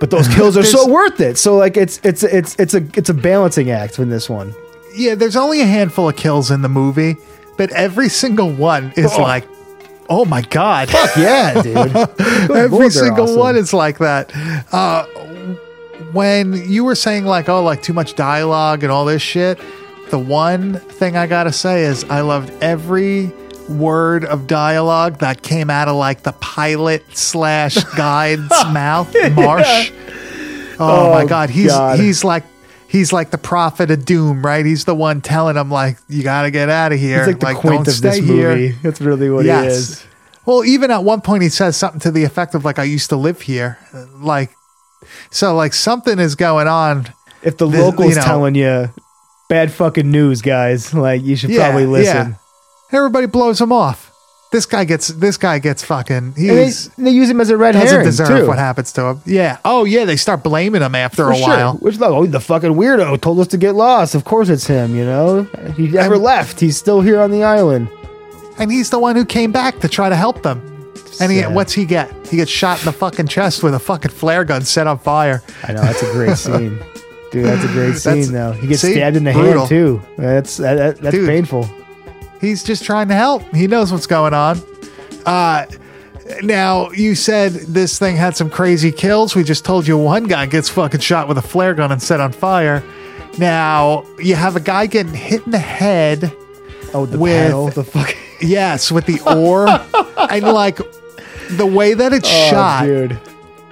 [0.00, 1.38] But those kills are so worth it.
[1.38, 4.54] So like it's it's it's it's a it's a balancing act in this one.
[4.94, 7.16] yeah there's only a handful of kills in the movie
[7.56, 9.22] but every single one is Oh.
[9.22, 9.46] like
[10.14, 11.76] oh my god Fuck Yeah, dude.
[12.50, 13.38] Every single awesome.
[13.38, 14.30] one is like that
[14.72, 15.06] uh
[16.12, 19.58] when you were saying like oh like too much dialogue and all this shit
[20.10, 23.32] the one thing i gotta say is i loved every
[23.70, 29.90] word of dialogue that came out of like the pilot slash guide's mouth marsh
[30.78, 31.98] oh, my Oh, god he's God.
[31.98, 32.44] he's like
[32.88, 36.50] he's like the prophet of doom right he's the one telling him like you gotta
[36.50, 38.72] get out of here It's like the quint don't of this stay here movie.
[38.82, 40.04] That's really what it is.
[40.46, 43.10] Well, even at one point, he says something to the effect of like, "I used
[43.10, 43.78] to live here,"
[44.16, 44.50] like,
[45.30, 47.08] so like something is going on.
[47.42, 48.90] If the locals you know- telling you
[49.48, 52.36] bad fucking news, guys, like you should Yeah, probably listen.
[52.92, 52.96] yeah.
[52.98, 54.08] Everybody blows him off.
[54.52, 56.14] this guy gets this guy gets fucking.
[56.16, 58.46] And they, He's they use him as a red doesn't herring deserve too.
[58.46, 59.22] what happens to him.
[59.24, 59.56] Yeah.
[59.64, 60.04] Oh yeah.
[60.04, 61.48] They start blaming him after For a sure.
[61.48, 61.72] while.
[61.76, 64.14] Which like, oh, the fucking weirdo told us to get lost.
[64.14, 64.94] Of course it's him.
[64.94, 65.42] You know,
[65.74, 66.60] he never left.
[66.60, 67.88] He's still here on the island.
[68.58, 70.60] And he's the one who came back to try to help them.
[71.20, 71.54] And he, Sad.
[71.54, 72.10] what's he get?
[72.26, 75.42] He gets shot in the fucking chest with a fucking flare gun set on fire.
[75.64, 76.78] I know that's a great scene,
[77.30, 77.44] dude.
[77.44, 78.52] That's a great That's- scene though.
[78.52, 78.92] He gets see?
[78.92, 79.58] stabbed in the Brutal.
[79.60, 80.02] hand too.
[80.16, 81.28] That's that, that- that's Dude.
[81.28, 81.68] painful.
[82.40, 83.42] He's just trying to help.
[83.54, 84.60] He knows what's going on.
[85.26, 85.66] Uh,
[86.42, 89.36] now you said this thing had some crazy kills.
[89.36, 92.20] We just told you one guy gets fucking shot with a flare gun and set
[92.20, 92.82] on fire.
[93.38, 96.34] Now you have a guy getting hit in the head.
[96.94, 99.68] Oh, the With- paddle, the fucking Yes, with the oar,
[100.30, 100.78] and like
[101.50, 102.84] the way that it's oh, shot.
[102.84, 103.12] dude.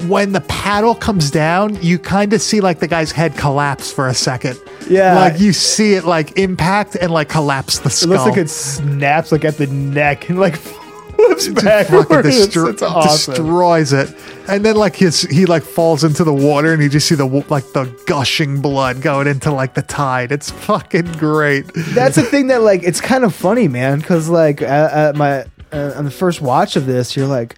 [0.08, 4.08] when the paddle comes down, you kind of see like the guy's head collapse for
[4.08, 4.58] a second.
[4.88, 5.14] Yeah.
[5.14, 8.10] Like you see it like impact and like collapse the It skull.
[8.10, 10.56] looks like it snaps like at the neck and like
[11.38, 11.86] flips back.
[11.88, 13.34] fucking It's, destro- awesome.
[13.34, 14.14] destroys it.
[14.48, 17.26] And then like his he like falls into the water and you just see the
[17.26, 20.32] like the gushing blood going into like the tide.
[20.32, 21.70] It's fucking great.
[21.74, 24.00] That's the thing that like it's kind of funny, man.
[24.00, 27.56] Because like at, at my uh, on the first watch of this, you're like,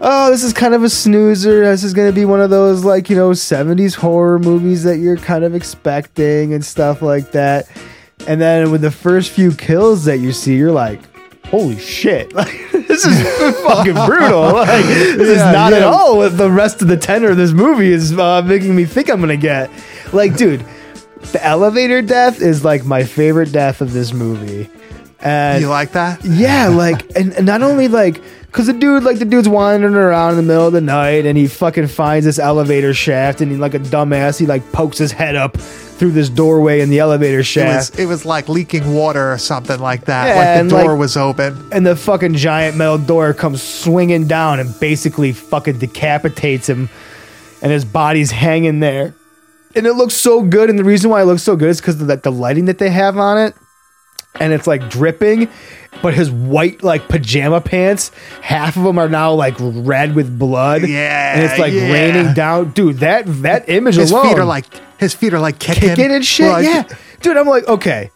[0.00, 1.64] oh, this is kind of a snoozer.
[1.66, 5.18] This is gonna be one of those like you know '70s horror movies that you're
[5.18, 7.68] kind of expecting and stuff like that.
[8.26, 11.00] And then with the first few kills that you see, you're like,
[11.50, 12.32] holy shit!
[12.34, 13.22] Like this is
[13.62, 14.42] fucking brutal.
[14.52, 17.52] Like this is Yeah, not at all what the rest of the tenor of this
[17.52, 19.70] movie is uh, making me think I'm gonna get.
[20.12, 20.64] Like, dude.
[21.32, 24.70] The elevator death is like my favorite death of this movie.
[25.20, 26.24] And You like that?
[26.24, 30.30] yeah, like and, and not only like cause the dude like the dude's wandering around
[30.30, 33.58] in the middle of the night and he fucking finds this elevator shaft and he
[33.58, 37.40] like a dumbass, he like pokes his head up through this doorway in the elevator
[37.40, 37.90] It shaft.
[37.92, 40.28] was it was like leaking water or something like that.
[40.28, 41.68] Yeah, like the door like- was open.
[41.72, 46.88] and the fucking giant metal door comes swinging down and basically fucking decapitates him
[47.62, 49.14] and his body's hanging there
[49.74, 52.00] and it looks so good and the reason why it looks so good is because
[52.00, 53.54] of the lighting that they have on it
[54.40, 55.48] and it's like dripping
[56.02, 58.10] but his white like pajama pants
[58.42, 61.90] half of them are now like red with blood Yeah, and it's like yeah.
[61.92, 64.66] raining down dude that that image His alone feet are like
[64.98, 66.48] his feet are like kicking, kicking and shit.
[66.50, 66.84] Like- yeah,
[67.20, 68.10] dude, I'm like, okay,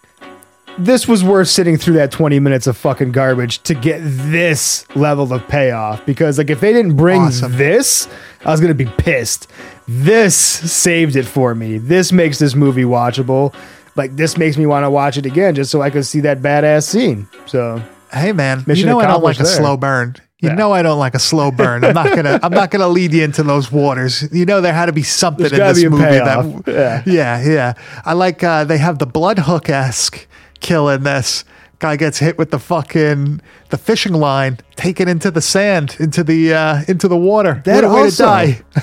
[0.79, 5.31] this was worth sitting through that 20 minutes of fucking garbage to get this level
[5.33, 6.05] of payoff.
[6.07, 7.55] Because like, if they didn't bring Awesome.
[7.57, 8.09] this,
[8.47, 9.51] I was gonna be pissed.
[9.87, 11.77] This saved it for me.
[11.77, 13.53] This makes this movie watchable.
[13.97, 16.41] Like, this makes me want to watch it again just so I could see that
[16.41, 17.29] badass scene.
[17.47, 17.83] So
[18.13, 20.17] Hey man, you know I don't like accomplished a slow burn.
[20.41, 20.55] You Yeah.
[20.57, 21.85] know I don't like a slow burn.
[21.85, 24.27] I'm not gonna I'm not gonna lead you into those waters.
[24.33, 26.65] You know there had to be something There's in this movie payoff.
[26.65, 27.03] that Yeah.
[27.07, 27.73] yeah yeah.
[28.05, 30.27] I like uh, they have the blood hook esque
[30.61, 31.45] kill in this.
[31.81, 36.53] Guy gets hit with the fucking the fishing line, taken into the sand, into the
[36.55, 37.63] uh, into the water.
[37.65, 38.61] That what a way to also- die.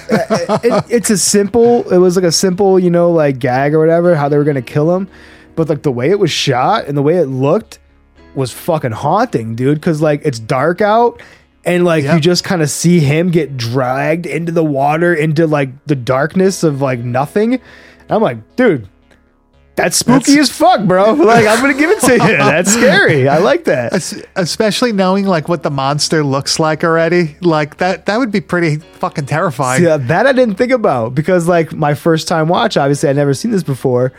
[0.64, 4.16] it, it's a simple it was like a simple you know like gag or whatever
[4.16, 5.08] how they were gonna kill him
[5.56, 7.80] but like the way it was shot and the way it looked
[8.36, 11.22] was fucking haunting dude because like it's dark out
[11.66, 15.70] and like you just kind of see him get dragged into the water into like
[15.86, 17.60] the darkness of like nothing
[18.10, 18.88] i'm like dude
[19.78, 21.14] that's spooky That's- as fuck bro.
[21.28, 22.18] Like i'm gonna give it to you.
[22.38, 23.30] That's scary.
[23.30, 23.94] I like that.
[23.94, 28.42] Es- Especially knowing like what the monster looks like already, like that that would be
[28.42, 29.84] pretty fucking terrifying.
[29.84, 33.34] Yeah, that I didn't think about because like my first time watch, obviously I'd never
[33.34, 34.12] seen this before,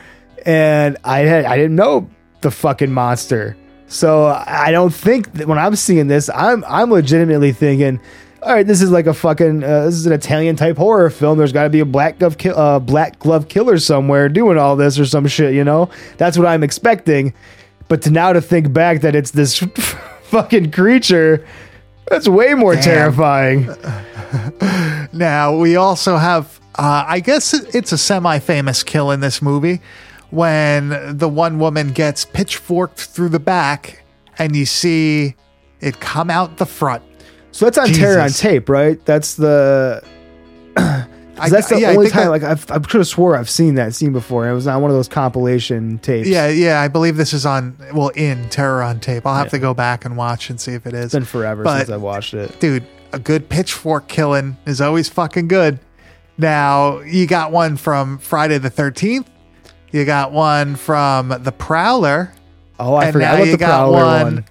[0.47, 2.09] and I had I didn't know
[2.41, 3.57] the fucking monster.
[3.89, 8.01] So I don't think that when I'm seeing this, I'm I'm legitimately thinking,
[8.43, 11.39] all right, this is like a fucking uh, this is an Italian type horror film.
[11.39, 14.77] There's got to be a black glove ki- uh, black glove killer somewhere doing all
[14.77, 15.55] this or some shit.
[15.55, 17.35] You know, that's what I'm expecting.
[17.89, 19.59] But to now to think back that it's this
[20.23, 21.47] fucking creature,
[22.09, 22.83] that's way more Damn.
[22.85, 23.69] terrifying.
[25.13, 29.81] Now we also have, uh, I guess it's a semi-famous kill in this movie
[30.31, 34.05] when the one woman gets pitchforked through the back,
[34.39, 35.35] and you see
[35.81, 37.03] it come out the front.
[37.59, 39.05] So that's on Terror on tape, right?
[39.05, 40.01] That's the.
[40.77, 42.25] I- that's the yeah, only think time.
[42.27, 44.49] that- like I've, I could have swore I've seen that scene before.
[44.49, 46.29] It was on one of those compilation tapes.
[46.29, 49.27] Yeah, yeah, I believe this is on, well, in Terror on Tape.
[49.27, 51.07] I'll have to go back and watch and see if it is.
[51.07, 52.61] it's been forever But- since I watched it.
[52.61, 55.81] dude, a good pitchfork killing is always fucking good.
[56.39, 59.27] Now, you got one from Friday the 13th.
[59.91, 62.33] You got one from The Prowler.
[62.79, 64.45] Oh, I and forgot now about you the got Prowler one, one.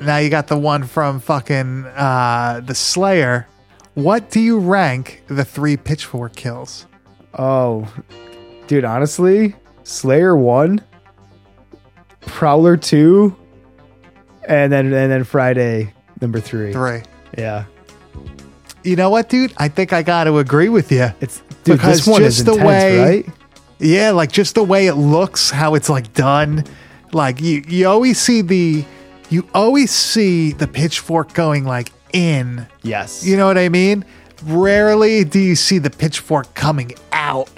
[0.00, 3.46] Now you got the one from fucking uh, The Slayer.
[3.94, 6.86] What do you rank the three pitchfork kills?
[7.38, 7.92] Oh,
[8.66, 9.54] dude, honestly,
[9.84, 10.80] Slayer one,
[12.20, 13.36] Prowler two,
[14.46, 16.72] and then and then Friday Number three.
[16.72, 17.02] Three.
[17.36, 17.64] Yeah.
[18.84, 19.52] You know what, dude?
[19.56, 21.08] I think I got to agree with you.
[21.20, 23.26] It's dude, Because this one just is the intense, way- right?
[23.80, 26.64] Yeah, like just the way it looks, how it's like done.
[27.12, 28.84] Like you, you always see the,
[29.32, 32.66] you always see the pitchfork going like in.
[32.82, 33.24] Yes.
[33.24, 34.04] You know what I mean?
[34.44, 37.48] Rarely do you see the pitchfork coming out.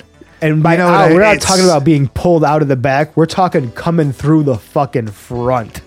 [0.40, 2.76] and by you know out, I- we're not talking about being pulled out of the
[2.76, 3.16] back.
[3.16, 5.80] We're talking coming through the fucking front.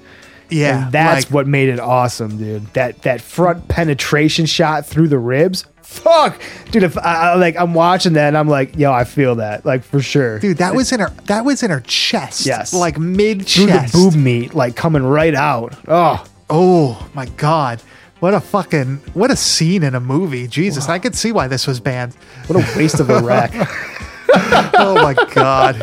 [0.49, 2.73] Yeah, And that's like- what made it awesome, dude.
[2.73, 5.65] That that front penetration shot through the ribs.
[5.88, 6.83] Fuck, dude.
[6.83, 9.83] If I, I like, I'm watching that and I'm like, yo, I feel that, like
[9.83, 11.09] for sure, Dude, that was in her.
[11.25, 12.45] That was in her chest.
[12.45, 12.73] Yes.
[12.73, 15.75] like mid chest, boob meat, like coming right out.
[15.88, 17.81] Oh, Oh my god,
[18.19, 20.47] what a fucking what a scene in a movie.
[20.47, 22.13] Jesus, I could see why this was banned.
[22.47, 23.53] what a waste of a rack.
[24.79, 25.79] Oh my god.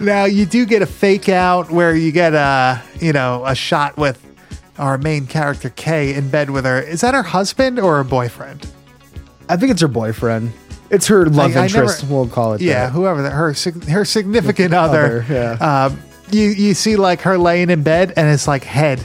[0.00, 3.96] now you do get a fake out where you get a you know a shot
[3.96, 4.20] with
[4.80, 6.80] our main character Kay in bed with her.
[6.80, 8.66] Is that her husband or her boyfriend?
[9.48, 10.52] I think it's her boyfriend.
[10.90, 12.02] It's her love I interest.
[12.02, 12.60] never- we'll call it.
[12.60, 12.92] Yeah, that.
[12.92, 13.54] whoever the, her
[13.88, 15.22] her significant other.
[15.22, 15.26] Other,
[15.60, 15.84] yeah.
[15.86, 16.00] Um,
[16.32, 19.00] you you see like her laying in bed and it's like head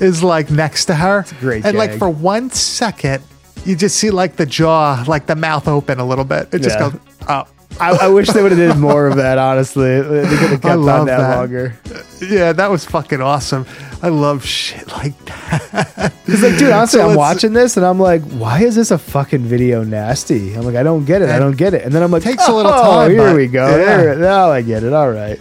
[0.00, 1.20] is like next to her.
[1.20, 3.22] It's a great And like for one second,
[3.64, 6.48] you just see like the jaw, like the mouth open a little bit.
[6.52, 6.90] It just Yeah.
[6.90, 7.48] goes up.
[7.80, 9.38] I, I wish they would have did more of that.
[9.38, 11.36] Honestly, they could have kept on that, that.
[11.38, 11.78] longer.
[12.20, 13.66] Yeah, that was fucking awesome.
[14.02, 16.12] I love shit like that.
[16.24, 18.98] Because like, dude, honestly, So I'm watching this and I'm like, why is this a
[18.98, 20.54] fucking video nasty?
[20.54, 21.28] I'm like, I don't get it.
[21.28, 21.82] I don't get it.
[21.84, 23.68] And then I'm like, takes a little oh, time, Here but- we go.
[23.68, 23.76] yeah.
[23.96, 24.92] There, now I get it.
[24.92, 25.40] All right.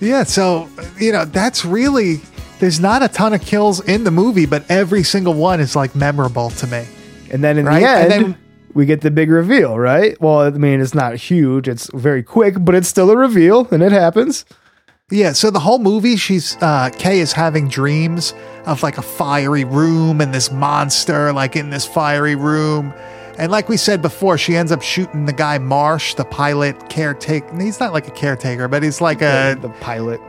[0.00, 0.68] Yeah, so
[0.98, 2.20] you know that's really
[2.58, 5.94] there's not a ton of kills in the movie, but every single one is like
[5.94, 6.86] memorable to me.
[7.30, 7.80] And then in Right?
[7.80, 8.36] the end,
[8.74, 10.20] we get the big reveal, right?
[10.20, 11.68] Well, I mean, it's not huge.
[11.68, 14.44] It's very quick, but it's still a reveal, and it happens.
[15.10, 19.62] Yeah, so the whole movie, she's uh Kay is having dreams of like a fiery
[19.64, 22.92] room and this monster like in this fiery room.
[23.38, 27.56] And like we said before, she ends up shooting the guy Marsh, the pilot caretaker.
[27.60, 30.20] He's not like a caretaker, but he's like a the pilot.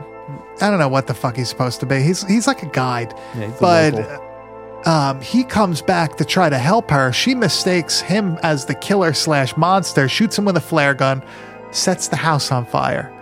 [0.60, 2.00] I don't know what the fuck he's supposed to be.
[2.00, 3.14] He's he's like a guide.
[3.34, 4.27] Yeah, he's but.
[4.88, 7.12] Um, he comes back to try to help her.
[7.12, 11.22] She mistakes him as the killer slash monster, shoots him with a flare gun,
[11.72, 13.12] sets the house on fire.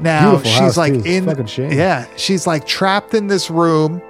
[0.00, 4.00] Now Beautiful she's house, like in yeah, she's like trapped in this room,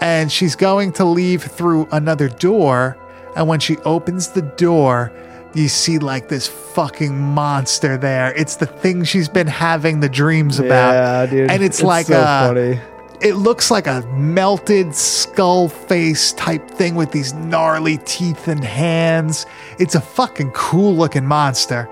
[0.00, 2.98] and she's going to leave through another door.
[3.34, 5.10] And when she opens the door,
[5.54, 8.34] you see like this fucking monster there.
[8.34, 10.92] It's the thing she's been having the dreams about.
[10.92, 11.50] Yeah, dude.
[11.50, 12.80] And it's, like so a funny.
[13.20, 19.46] It looks like a melted skull face type thing with these gnarly teeth and hands.
[19.78, 21.88] It's a fucking cool looking monster.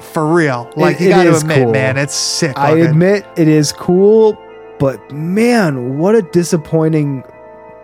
[0.00, 0.70] For real.
[0.76, 1.72] Like you gotta admit, cool.
[1.72, 2.58] man, it's sick.
[2.58, 2.86] I looking.
[2.86, 4.38] admit it is cool,
[4.78, 7.24] but man, what a disappointing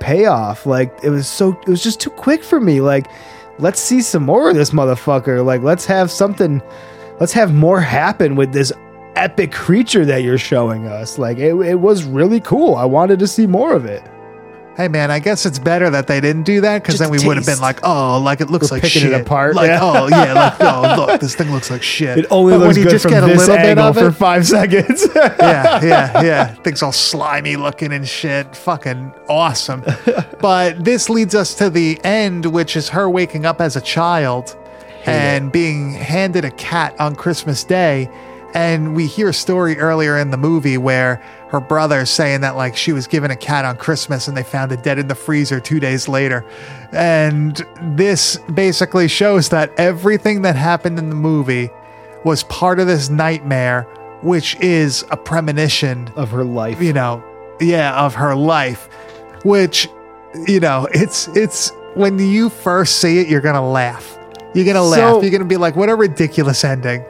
[0.01, 0.67] payoff.
[0.67, 2.81] Like it was so it was just too quick for me.
[2.81, 3.07] Like
[3.59, 5.45] let's see some more of this motherfucker.
[5.45, 6.61] Like let's have something
[7.21, 8.73] let's have more happen with this
[9.17, 11.19] epic creature that you're showing us.
[11.19, 12.75] Like it, it was really cool.
[12.77, 14.03] I wanted to see more of it.
[14.77, 17.37] Hey man, I guess it's better that they didn't do that because then we would
[17.37, 19.21] have been like, oh, like it looks We're like picking it shit.
[19.21, 19.81] apart, Like, yeah.
[19.83, 22.19] oh yeah, like oh look, this thing looks like shit.
[22.19, 24.07] It only But when looks you good just from get a little bit of for
[24.09, 25.07] it- five seconds.
[25.15, 26.55] yeah, yeah, yeah.
[26.55, 28.57] Things all slimy looking and shit.
[28.57, 29.83] Fucking awesome.
[30.41, 34.57] but this leads us to the end, which is her waking up as a child
[35.05, 38.09] and being handed a cat on Christmas Day.
[38.55, 41.17] And we hear a story earlier in the movie where
[41.51, 44.73] her brother's saying that like she was given a cat on Christmas and they found
[44.73, 46.45] it dead in the freezer two days later.
[46.93, 51.71] And this basically shows that everything that happened in the movie
[52.25, 53.83] was part of this nightmare,
[54.23, 56.81] which is a premonition of her life.
[56.83, 57.23] you know,
[57.61, 58.89] yeah, of her life,
[59.45, 59.89] which,
[60.47, 64.19] you know, it's, it's when you first see it, you're going to laugh.
[64.55, 65.23] You're going to laugh.
[65.23, 67.05] You're going to be like, what a ridiculous ending.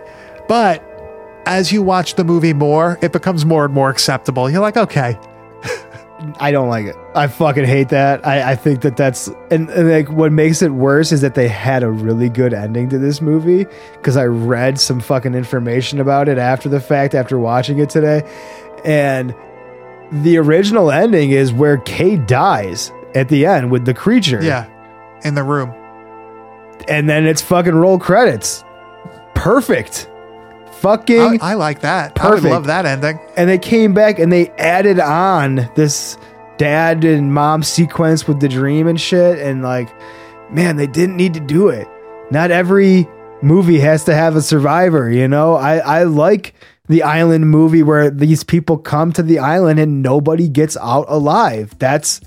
[0.49, 0.85] But
[1.47, 4.49] as you watch the movie more, it becomes more and more acceptable.
[4.51, 5.19] You're like, okay,
[6.39, 6.97] I don't like it.
[7.15, 8.27] I fucking hate that.
[8.27, 11.49] I, I think that that's and, and like what makes it worse is that they
[11.49, 16.29] had a really good ending to this movie because I read some fucking information about
[16.29, 18.23] it after the fact after watching it today,
[18.85, 19.35] and
[20.13, 24.43] the original ending is where Kay dies at the end with the creature.
[24.43, 24.69] yeah,
[25.25, 25.73] in the room.
[26.89, 28.63] and then it's fucking roll credits.
[29.35, 30.09] Perfect.
[30.81, 32.19] Fucking I, I like that.
[32.21, 32.51] I would Perfect.
[32.53, 33.19] love that ending.
[33.37, 36.17] and they came back and they added on this
[36.59, 39.89] dad and mom sequence with the dream and shit and like
[40.51, 41.89] man they didn't need to do it
[42.31, 43.09] not every
[43.41, 46.55] movie has to have a survivor you know i i like
[46.89, 51.75] the island movie where these people come to the island and nobody gets out alive
[51.79, 52.21] that's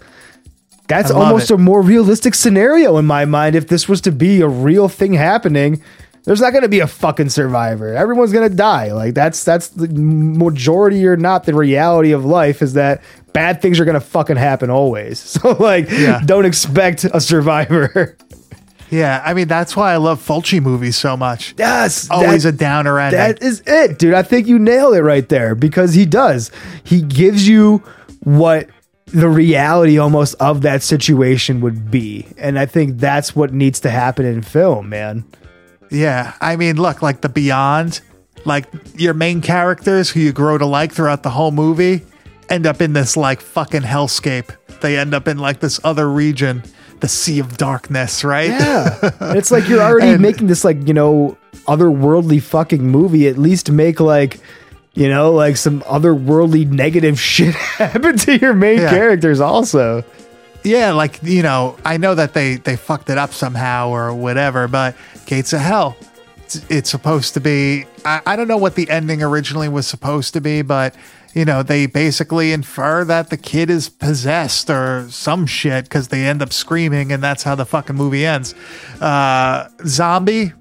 [0.88, 1.56] That's almost it.
[1.56, 3.56] a more realistic scenario in my mind.
[3.56, 5.82] If this was to be a real thing happening,
[6.26, 7.94] there's not going to be a fucking survivor.
[7.94, 8.92] Everyone's going to die.
[8.94, 13.02] Like that's that's the majority or not the reality of life is that
[13.34, 15.20] bad things are going to fucking happen always.
[15.42, 16.22] So like, Yeah.
[16.26, 18.18] don't expect a survivor.
[18.90, 21.56] Yeah, I mean that's why I love Fulci movies so much.
[21.58, 23.18] yes, Always that- a downer ending.
[23.20, 24.14] That is it, dude.
[24.14, 26.52] I think you nailed it right there because he does.
[26.84, 27.78] He gives you
[28.20, 28.70] what
[29.08, 32.28] the reality almost of that situation would be.
[32.38, 35.24] And I think that's what needs to happen in film, man.
[35.92, 38.02] Yeah, I mean, look, like the Beyond,
[38.46, 38.66] like
[38.96, 42.02] your main characters who you grow to like throughout the whole movie
[42.50, 44.56] end up in this like fucking hellscape.
[44.82, 46.64] They end up in like this other region,
[47.00, 48.50] the Sea of Darkness, right?
[48.50, 48.98] Yeah.
[49.36, 53.28] it's like you're already And- making this like, you know, otherworldly fucking movie.
[53.28, 54.40] At least make like
[54.96, 58.90] you know, like some otherworldly negative shit happen to your main Yeah.
[58.92, 60.04] characters also.
[60.64, 64.68] Yeah, like you know, I know that they they fucked it up somehow or whatever,
[64.68, 64.96] but
[65.26, 65.96] Gates of Hell,
[66.38, 67.86] it's, it's supposed to be.
[68.06, 70.96] I, I don't know what the ending originally was supposed to be, but
[71.34, 76.26] you know, they basically infer that the kid is possessed or some shit because they
[76.26, 78.54] end up screaming, and that's how the fucking movie ends.
[79.02, 80.54] Uh, zombie.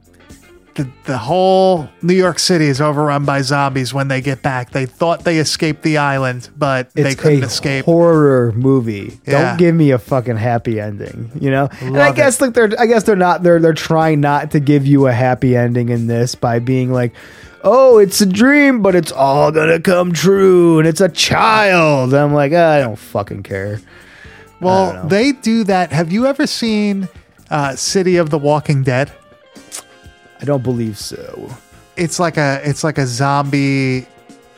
[0.74, 4.70] The, the whole New York City is overrun by zombies when they get back.
[4.70, 7.84] They thought they escaped the island, but they couldn't a escape.
[7.84, 9.18] horror movie.
[9.26, 9.48] Yeah.
[9.50, 11.68] Don't give me a fucking happy ending, you know?
[11.80, 14.60] and I Love guess like they're I guess they're not they're they're trying not to
[14.60, 17.12] give you a happy ending in this by being like,
[17.62, 22.14] "Oh, it's a dream, but it's all going to come true and it's a child."
[22.14, 23.78] I'm like, "I don't fucking care."
[24.60, 25.92] Well, they do that.
[25.92, 27.08] Have you ever seen
[27.50, 29.12] uh, City of the Walking Dead?
[30.42, 31.48] I don't believe so.
[31.96, 34.06] It's like a it's like a zombie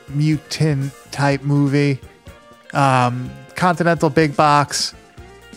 [0.09, 2.01] mutant type movie.
[2.73, 4.95] Um, Continental big box.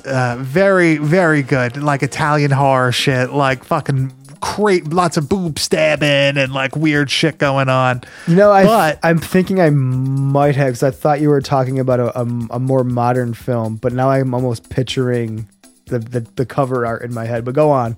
[0.05, 1.77] Uh, very very good.
[1.81, 3.31] Like Italian horror shit.
[3.31, 4.87] Like fucking great.
[4.89, 8.01] Lots of boob stabbing and like weird shit going on.
[8.27, 11.79] You know, I But- I'm thinking I might have cuz I thought you were talking
[11.79, 15.47] about a, a, a more modern film, but now I'm almost picturing
[15.87, 17.45] the, the the cover art in my head.
[17.45, 17.95] But go on.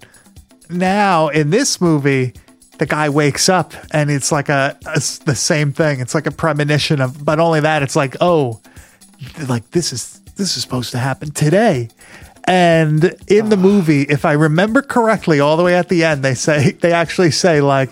[0.70, 2.34] Now in this movie
[2.78, 5.99] the guy wakes up and it's like a, a the same thing.
[5.99, 8.61] It's like a premonition of but only that it's like oh
[9.47, 11.89] like this is this is supposed to happen today.
[12.45, 13.61] And in the ah.
[13.61, 17.32] movie if i remember correctly all the way at the end they say they actually
[17.32, 17.89] say like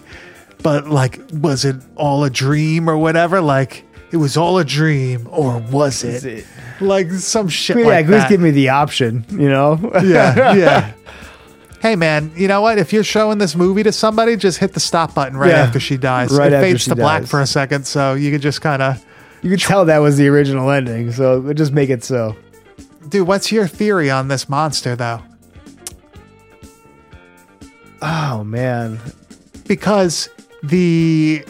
[0.64, 3.42] but like was it all a dream or whatever?
[3.42, 6.46] Like it was all a dream or was it,
[6.80, 8.30] like some shit yeah, like please that.
[8.30, 9.80] give me the option, you know?
[10.04, 10.94] yeah, yeah.
[11.88, 12.78] Hey man, you know what?
[12.80, 15.80] If you're showing this movie to somebody, just hit the stop button right Yeah, after
[15.80, 16.38] she dies.
[16.38, 19.06] right it fades to black for a second, so you can just kind of.
[19.42, 22.36] You could tell that was the original ending, so just make it so.
[23.08, 25.22] Dude, what's your theory on this monster though?
[28.02, 29.00] Oh man,
[29.66, 30.28] Because
[30.64, 31.46] the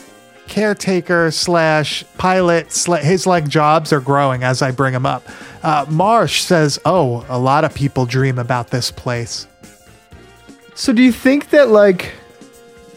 [0.47, 2.67] caretaker slash pilot,
[3.01, 5.27] his like jobs are growing as I bring him up.
[5.63, 9.47] Uh, Marsh says, "Oh, a lot of people dream about this place."
[10.77, 12.13] So do you think that like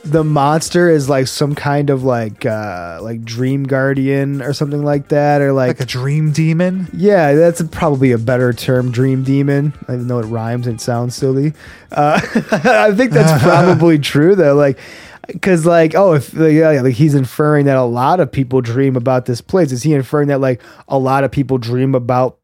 [0.04, 5.08] the monster is like some kind of like uh like dream guardian or something like
[5.08, 6.88] that or like, Like a dream demon.
[6.94, 11.52] yeah that's probably a better term dream demon even though it rhymes and sounds silly
[11.92, 12.18] uh
[12.52, 14.78] i think that's probably true though like
[15.26, 18.96] because like oh if like, yeah, like he's inferring that a lot of people dream
[18.96, 22.38] about this place is he inferring that like a lot of people dream about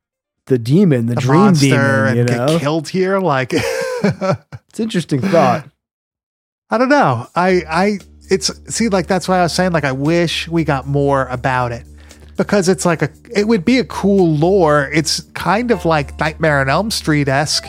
[0.47, 3.19] the demon the, The dream monster demon you and know get killed here.
[3.19, 3.53] Like,
[4.69, 5.69] it's interesting thought
[6.69, 7.27] I don't know.
[7.35, 7.99] I I
[8.29, 11.73] it's see like that's why I was saying like I wish we got more about
[11.73, 11.87] it
[12.37, 14.91] because it's like a it would be a cool lore.
[14.93, 17.67] It's kind of like Nightmare on Elm Street esque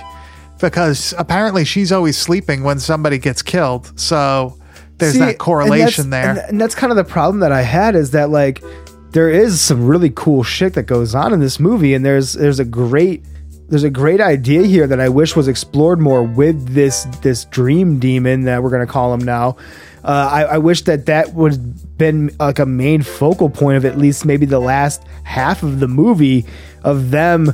[0.59, 3.97] because apparently she's always sleeping when somebody gets killed.
[3.99, 4.57] So
[4.97, 6.29] there's See, that correlation and there.
[6.29, 8.63] And, and that's kind of the problem that I had is that like
[9.11, 12.59] there is some really cool shit that goes on in this movie, and there's there's
[12.59, 13.23] a great
[13.69, 17.99] there's a great idea here that I wish was explored more with this this dream
[17.99, 19.57] demon that we're gonna call him now.
[20.03, 23.97] Uh, I, I wish that that would been like a main focal point of at
[23.97, 26.45] least maybe the last half of the movie
[26.83, 27.53] of them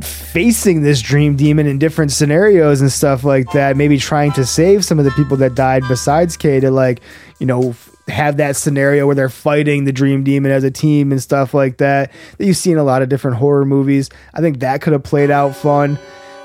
[0.00, 3.76] facing this dream demon in different scenarios and stuff like that.
[3.76, 7.00] Maybe trying to save some of the people that died besides Kay to like,
[7.38, 7.74] you know,
[8.08, 11.78] have that scenario where they're fighting the dream demon as a team and stuff like
[11.78, 12.12] that.
[12.38, 14.10] That you see in a lot of different horror movies.
[14.34, 15.98] I think that could have played out fun.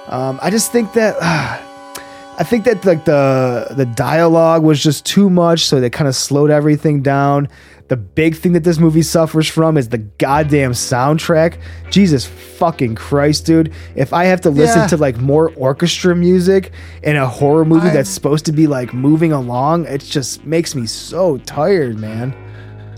[0.08, 1.16] Um, I just think that.
[2.38, 6.18] I think that like the the dialogue was just too much, so they kind of
[6.18, 7.47] slowed everything down.
[7.88, 11.57] The big thing that this movie suffers from is the goddamn soundtrack.
[11.91, 13.71] Jesus fucking Christ, dude.
[13.95, 14.88] If I have to listen Yeah.
[14.88, 16.71] to like more orchestra music
[17.03, 20.73] in a horror movie I- that's supposed to be like moving along, it just makes
[20.73, 22.33] me so tired, man.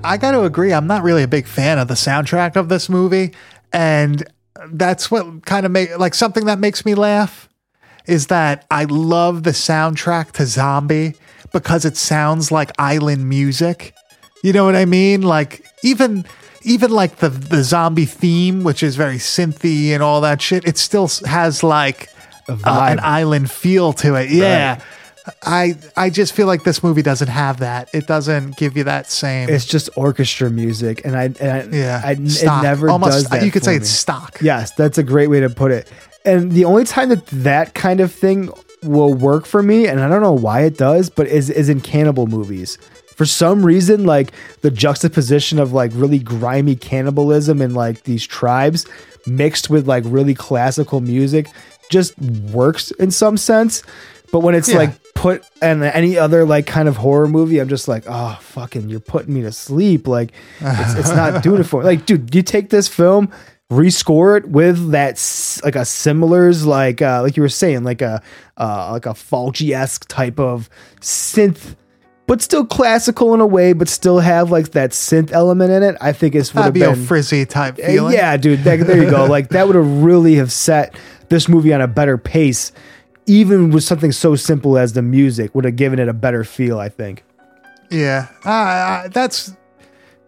[0.06, 0.72] I got to agree.
[0.74, 3.34] I'm not really a big fan of the soundtrack of this movie,
[3.74, 4.24] and
[4.72, 7.50] that's what kind of make like something that makes me laugh
[8.06, 11.16] is that I love the soundtrack to Zombie
[11.52, 13.94] because it sounds like island music.
[14.44, 15.22] You know what I mean?
[15.22, 16.26] Like even
[16.64, 20.78] even like the the zombie theme, which is very synthy and all that shit, it
[20.78, 22.10] still has like
[22.50, 24.30] uh, an island feel to it.
[24.30, 24.82] Yeah.
[25.44, 27.90] I I just feel like this movie doesn't have that.
[27.94, 32.02] It doesn't give you that same It's just orchestra music, and I, and I, yeah,
[32.04, 33.44] I, it never Almost, does that.
[33.44, 33.78] You could say me.
[33.78, 34.38] it's stock.
[34.42, 35.92] Yes, that's a great way to put it.
[36.24, 38.50] And the only time that that kind of thing
[38.84, 41.82] will work for me, and I don't know why it does, but is is in
[41.82, 42.78] cannibal movies.
[43.18, 48.86] For some reason, like the juxtaposition of like really grimy cannibalism and like these tribes
[49.26, 51.48] mixed with like really classical music
[51.90, 53.84] just works in some sense.
[54.32, 54.78] But when it's Yeah.
[54.78, 58.88] like put in any other like kind of horror movie, I'm just like, oh fucking,
[58.90, 60.08] you're putting me to sleep.
[60.08, 61.86] Like it's, it's not doing it for me.
[61.88, 63.32] Like, dude, you take this film,
[63.72, 65.14] rescore it with that
[65.64, 68.22] like a similars, like uh like you were saying, like a
[68.58, 70.70] uh like a Fulci esque type of
[71.02, 71.76] synth.
[72.28, 75.96] But still classical in a way, but still have like that synth element in it.
[76.02, 78.14] I think it's would have been Frizzi type uh, feeling.
[78.14, 78.64] Yeah, dude.
[78.66, 79.26] That, there you go.
[79.30, 80.96] Like that would have really have set
[81.30, 82.72] this movie on a better pace,
[83.26, 86.80] even with something so simple as the music would have given it a better feel.
[86.80, 87.24] I think.
[87.90, 89.56] Yeah, uh, uh, that's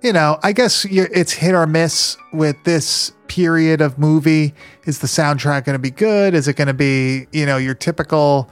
[0.01, 4.53] you know, I guess you're, it's hit or miss with this period of movie.
[4.85, 6.33] Is the soundtrack going to be good?
[6.33, 8.49] Is it going to be you know your typical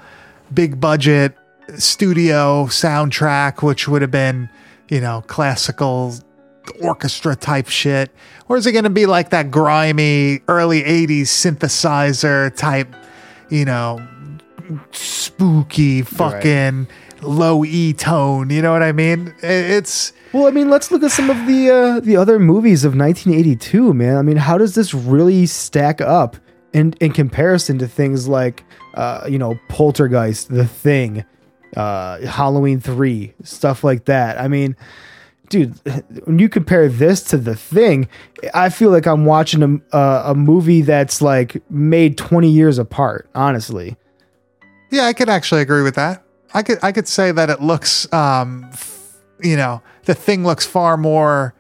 [0.54, 1.38] big budget
[1.78, 4.50] studio soundtrack, which would have been
[4.90, 6.14] you know classical
[6.82, 8.12] orchestra type shit,
[8.48, 12.94] or is it going to be like that grimy early '80s synthesizer type,
[13.50, 14.06] you know,
[14.92, 16.88] spooky fucking
[17.22, 18.50] low E tone?
[18.50, 19.34] You know what I mean?
[19.42, 22.96] It's Well, I mean, let's look at some of the uh, the other movies of
[22.96, 24.18] 1982, man.
[24.18, 26.38] I mean, how does this really stack up
[26.74, 28.64] in in comparison to things like,
[28.94, 31.26] uh, you know, Poltergeist, The Thing,
[31.76, 34.40] uh, Halloween Three, stuff like that?
[34.40, 34.76] I mean,
[35.50, 35.76] dude,
[36.26, 38.08] when you compare this to The Thing,
[38.54, 43.30] I feel like I'm watching a a, a movie that's like made 20 years apart.
[43.36, 43.98] Honestly,
[44.92, 46.24] Yeah, I could actually agree with that.
[46.54, 50.66] I could I could say that it looks um f- you know, the thing looks
[50.66, 51.54] far more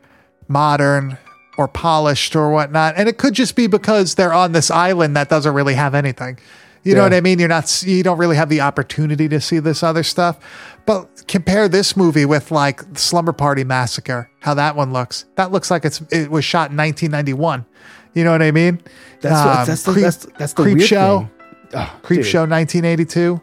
[0.47, 1.17] modern
[1.57, 2.95] or polished or whatnot.
[2.97, 6.39] And it could just be because they're on this island that doesn't really have anything.
[6.87, 7.39] You know what I mean?
[7.39, 10.37] You're not you don't really have the opportunity to see this other stuff.
[10.85, 15.25] But compare this movie with like Slumber Party Massacre, how that one looks.
[15.35, 17.65] That looks like it's it was shot in 1991.
[18.13, 18.81] You know what I mean?
[19.21, 21.29] that's Um, that's the, Creep- that's that's the Creepshow.
[21.73, 22.25] Oh, Creep dude.
[22.27, 23.41] Show 1982.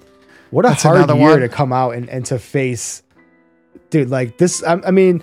[0.51, 1.41] What a That's hard year one.
[1.41, 3.03] to come out and, and to face,
[3.91, 4.09] dude.
[4.09, 5.23] Like this, I, I mean,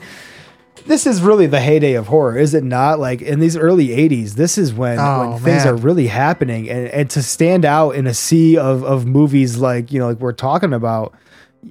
[0.86, 3.00] this is really the heyday of horror, is it not?
[3.00, 5.68] Like in these early '80s, this is when, Oh, when things man.
[5.70, 9.92] are really happening, and and to stand out in a sea of of movies like
[9.92, 11.14] you know, like we're talking about,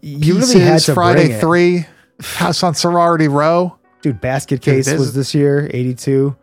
[0.02, 1.38] you really had to Friday.
[1.40, 1.86] Three,
[2.22, 3.76] House on Sorority Row.
[4.02, 4.20] dude.
[4.20, 6.36] Basket Dude, Case this was this year, '82.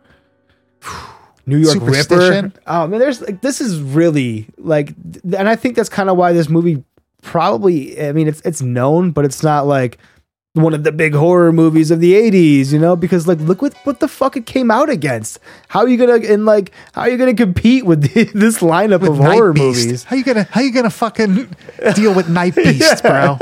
[1.46, 2.52] New York Ripper.
[2.66, 4.94] Oh man, there's like this is really like,
[5.36, 6.84] and I think that's kind of why this movie
[7.22, 8.00] probably.
[8.00, 9.96] I mean, it's it's known, but it's not like
[10.58, 13.74] one of the big horror movies of the 80s, you know, because like look what
[13.84, 15.38] what the fuck it came out against.
[15.68, 18.02] How are you gonna and like how are you gonna compete with
[18.32, 19.84] this lineup of Night horror Beast.
[19.86, 20.04] movies?
[20.04, 21.48] How you gonna how you gonna fucking
[21.94, 23.36] deal with Night Beast, bro?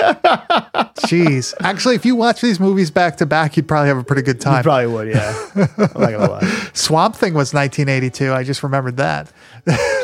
[1.01, 1.55] Jeez.
[1.61, 4.37] Actually, if you watch these movies back to back, you'd probably have a pretty good
[4.37, 4.63] You time.
[4.63, 5.49] probably would, yeah.
[5.55, 6.69] I'm not gonna lie.
[6.73, 8.33] Swamp Thing was 1982.
[8.33, 9.31] I just remembered that.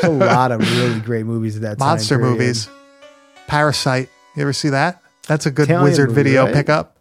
[0.03, 1.87] A lot of really great movies at that time.
[1.87, 2.69] Monster movies.
[3.47, 4.09] Parasite.
[4.35, 5.01] You ever see that?
[5.27, 6.53] That's a good Italian wizard movie, video right?
[6.53, 6.92] pickup.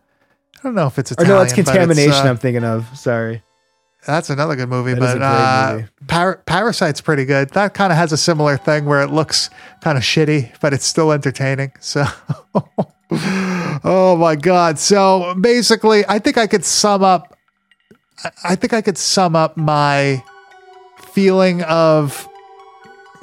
[0.65, 1.37] I don't know if it's Or Italian.
[1.37, 2.13] no, it's contamination.
[2.27, 2.87] uh, I'm thinking of.
[2.97, 3.43] Sorry.
[4.07, 5.89] That's another good movie, That but uh, movie.
[6.09, 7.51] Par- Parasite's pretty good.
[7.51, 9.49] That kind of has a similar thing where it looks
[9.81, 11.73] kind of shitty, but it's still entertaining.
[11.81, 12.05] So,
[13.85, 14.79] oh my god!
[14.79, 17.37] So basically, I think I could sum up.
[18.45, 20.23] I think I could sum up my
[21.13, 22.29] feeling of,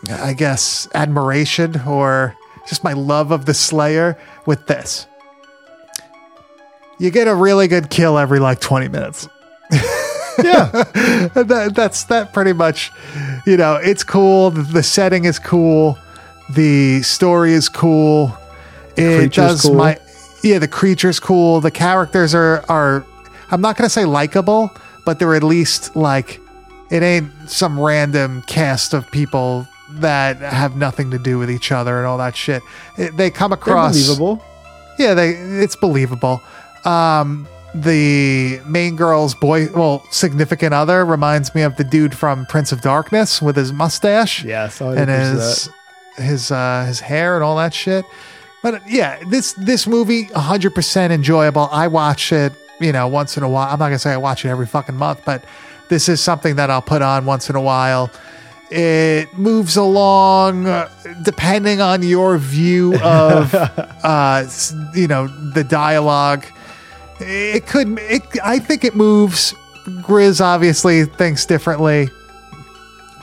[0.10, 2.36] I guess, admiration or
[2.68, 5.08] just my love of the Slayer with this.
[7.00, 9.28] You get a really good kill every like 20 minutes.
[10.42, 10.70] Yeah.
[11.34, 12.94] that, that's that pretty much
[13.46, 15.98] you know it's cool the, the setting is cool
[16.52, 18.32] the story is cool
[18.96, 19.74] it creature's does cool.
[19.76, 20.00] my
[20.42, 23.06] yeah the creature's cool the characters are are
[23.52, 24.72] I'm not gonna say likable,
[25.06, 26.40] but they're at least like
[26.90, 31.98] it ain't some random cast of people that have nothing to do with each other
[31.98, 32.62] and all that shit.
[32.98, 34.42] It- they come They're across believable.
[34.98, 36.42] yeah, they it's believable.
[36.86, 42.72] Um, the main girl's boy, well, significant other reminds me of the dude from Prince
[42.72, 45.70] of Darkness with his mustache Yeah, and his
[46.18, 48.06] his uh, his hair and all that shit.
[48.64, 51.70] But yeah, this this movie 100% enjoyable.
[51.72, 53.72] I watch it, you know, once in a while.
[53.72, 55.46] I'm not gonna say I watch it every fucking month, but
[55.90, 58.10] this is something that I'll put on once in a while.
[58.72, 60.90] It moves along uh,
[61.24, 63.54] depending on your view of,
[64.04, 64.46] uh,
[64.94, 66.46] you know, the dialogue.
[67.22, 67.58] Eh.
[67.58, 67.98] It could.
[68.00, 69.54] It, I think it moves.
[69.86, 72.10] Grizz obviously thinks differently.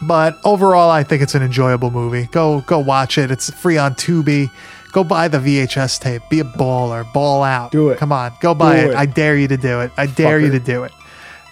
[0.02, 2.28] But overall, I think it's an enjoyable movie.
[2.32, 3.30] Go go watch it.
[3.30, 4.50] It's free on Tubi.
[4.92, 6.22] Go buy the VHS tape.
[6.30, 7.10] Be a baller.
[7.12, 7.70] Ball out.
[7.70, 7.98] Do it.
[7.98, 8.32] Come on.
[8.40, 8.90] Go buy it.
[8.90, 8.96] it.
[8.96, 9.90] I dare you to do it.
[9.96, 10.92] I dare you to do it.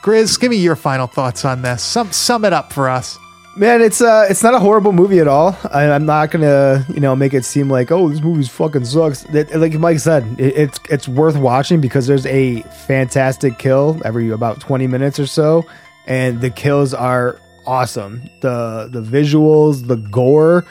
[0.03, 1.83] Grizz, give me your final thoughts on this.
[1.83, 3.19] Sum sum it up for us.
[3.57, 5.57] Man, it's uh, it's not a horrible movie at all.
[5.71, 9.25] I, I'm not gonna, you know, make it seem like, oh, this movie's fucking sucks.
[9.27, 14.31] It, like Mike said, it, it's it's worth watching because there's a fantastic kill every
[14.31, 15.65] about 20 minutes or so,
[16.07, 18.29] and the kills are awesome.
[18.41, 20.65] the The visuals, the gore,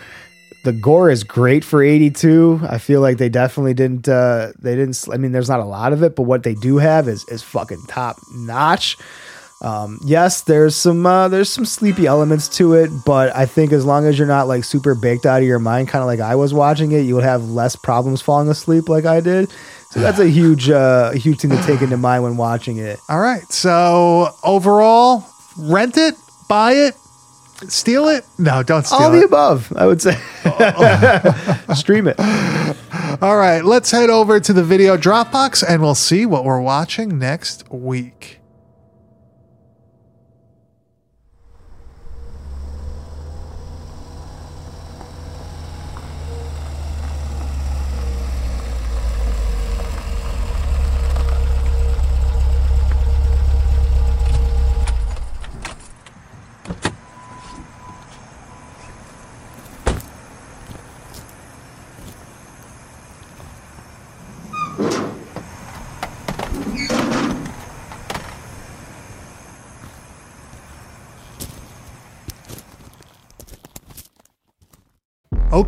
[0.65, 2.61] the gore is great for 82.
[2.67, 5.07] I feel like they definitely didn't, uh, they didn't.
[5.09, 7.43] I mean, there's not a lot of it, but what they do have is is
[7.43, 8.97] fucking top notch.
[9.63, 13.85] Um, yes, there's some uh, there's some sleepy elements to it, but I think as
[13.85, 16.35] long as you're not like super baked out of your mind, kind of like I
[16.35, 19.49] was watching it, you would have less problems falling asleep like I did.
[19.91, 22.99] So that's a huge uh, huge thing to take into mind when watching it.
[23.07, 23.43] All right.
[23.51, 25.25] So overall,
[25.57, 26.15] rent it,
[26.49, 26.95] buy it,
[27.69, 28.25] steal it.
[28.37, 29.19] No, don't steal All it.
[29.19, 30.15] the above, I would say.
[31.73, 32.19] Stream it.
[33.21, 37.17] All right, let's head over to the video Dropbox and we'll see what we're watching
[37.17, 38.39] next week.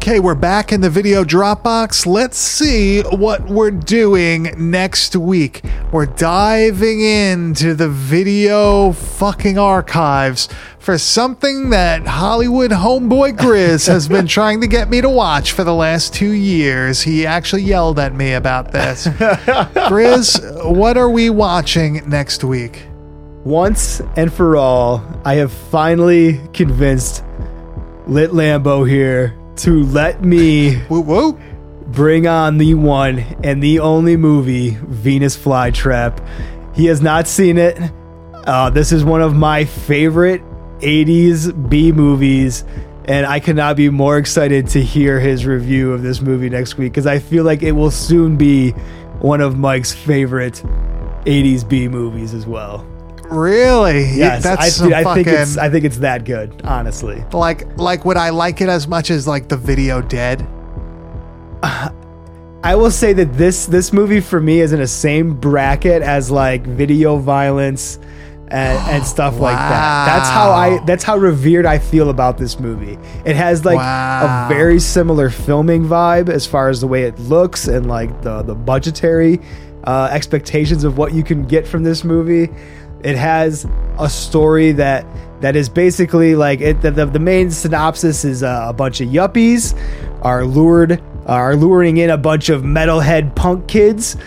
[0.06, 2.06] Okay, we're back in the video Dropbox.
[2.06, 5.64] Let's see what we're doing next week.
[5.92, 10.48] We're diving into the video fucking archives
[10.78, 15.64] for something that Hollywood homeboy Grizz has been trying to get me to watch for
[15.64, 17.02] the last two years.
[17.02, 19.08] He actually yelled at me about this.
[19.08, 22.86] Grizz, what are we watching next week?
[23.44, 27.24] Once and for all, I have finally convinced
[28.06, 31.40] Lit Lambo here to let me Woo woo.
[31.88, 36.26] bring on the one and the only movie, Venus Flytrap.
[36.76, 37.78] He has not seen it.
[38.34, 40.42] Uh, this is one of my favorite
[40.80, 42.64] 80s B movies,
[43.06, 46.92] and I cannot be more excited to hear his review of this movie next week
[46.92, 48.72] because I feel like it will soon be
[49.22, 50.62] one of Mike's favorite
[51.26, 52.86] 80s B movies as well.
[53.30, 54.06] Really?
[54.16, 57.24] Yes, That's I, some I think it's I think it's that good, honestly.
[57.34, 60.46] Like, like, would I like it as much as like the video Dead?
[61.64, 66.32] I will say that this this movie for me is in the same bracket as
[66.32, 68.00] like video violence
[68.48, 70.06] and, and stuff like that.
[70.08, 72.98] That's how I that's how revered I feel about this movie.
[73.24, 74.46] It has like Wow.
[74.46, 78.42] a very similar filming vibe as far as the way it looks and like the
[78.42, 79.40] the budgetary
[79.84, 82.50] uh, expectations of what you can get from this movie.
[83.06, 83.68] It has
[84.00, 85.06] a story that
[85.42, 86.82] that is basically like it.
[86.82, 89.80] The, the, the main synopsis is a bunch of yuppies
[90.24, 94.18] are lured are luring in a bunch of metalhead punk kids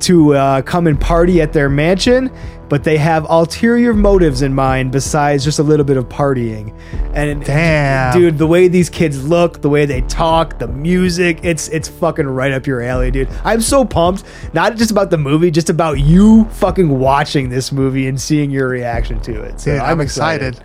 [0.00, 2.30] to uh, come and party at their mansion,
[2.68, 6.76] but they have ulterior motives in mind besides just a little bit of partying.
[7.14, 8.12] And Damn.
[8.12, 12.26] dude, the way these kids look, the way they talk, the music, it's it's fucking
[12.26, 13.28] right up your alley, dude.
[13.44, 18.08] I'm so pumped, not just about the movie, just about you fucking watching this movie
[18.08, 19.60] and seeing your reaction to it.
[19.60, 20.60] So Dude, I'm, excited.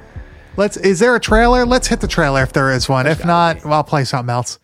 [0.57, 0.77] Let's.
[0.77, 1.65] Is there a trailer?
[1.65, 3.07] Let's hit the trailer if there is one.
[3.07, 4.59] If not, well, I'll play something else.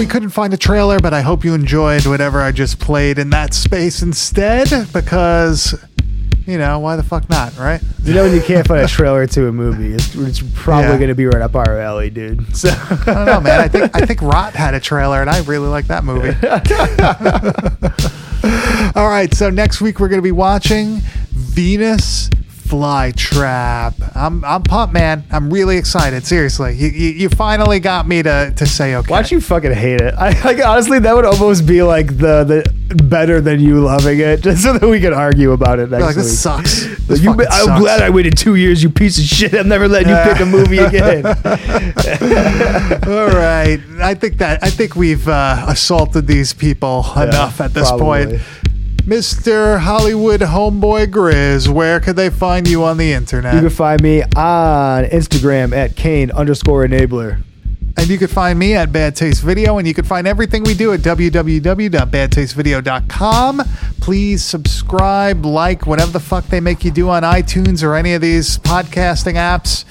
[0.00, 3.28] We couldn't find a trailer, but I hope you enjoyed whatever I just played in
[3.30, 5.78] that space instead, because,
[6.46, 7.82] you know, why the fuck not, right?
[8.02, 10.96] You know when you can't find a trailer to a movie, it's, it's probably Yeah.
[10.96, 12.46] going to be right up our alley, dude.
[12.56, 13.60] So I don't know, man.
[13.60, 16.28] I think I think Rot had a trailer, and I really like that movie.
[18.98, 22.30] All right, so next week we're going to be watching Venus
[22.70, 24.12] Flytrap.
[24.14, 25.24] I'm I'm pumped, man.
[25.30, 26.24] I'm really excited.
[26.24, 29.10] Seriously, you, you, you finally got me to to say okay.
[29.10, 30.14] Why'd you fucking hate it?
[30.18, 34.40] I like honestly that would almost be like the the better than you loving it,
[34.42, 36.24] just so that we could argue about it next You're like week.
[36.24, 36.86] this sucks.
[37.06, 37.80] This you, I'm sucks.
[37.80, 39.54] glad I waited two years, you piece of shit.
[39.54, 41.26] I'm never letting you pick a movie again.
[41.26, 41.32] All
[43.36, 48.26] right, I think that I think we've uh, assaulted these people enough at this probably.
[48.26, 48.40] point.
[49.10, 49.80] Mr.
[49.80, 53.54] Hollywood Homeboy Grizz, where could they find you on the internet?
[53.54, 57.42] You can find me on Instagram at Kane underscore enabler.
[58.00, 60.72] And you can find me at Bad Taste Video, and you can find everything we
[60.72, 63.62] do at www.badtastevideo.com.
[64.00, 68.22] Please subscribe, like, whatever the fuck they make you do on iTunes or any of
[68.22, 69.84] these podcasting apps.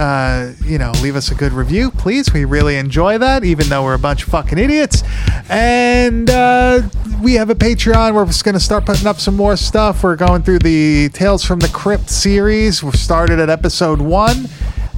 [0.00, 2.32] Uh, you know, leave us a good review, please.
[2.32, 5.04] We really enjoy that, even though we're a bunch of fucking idiots.
[5.48, 6.82] And uh,
[7.22, 8.12] we have a Patreon.
[8.12, 10.02] We're just going to start putting up some more stuff.
[10.02, 12.82] We're going through the Tales from the Crypt series.
[12.82, 14.48] We've started at episode one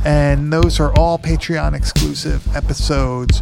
[0.05, 3.39] and those are all Patreon exclusive episodes.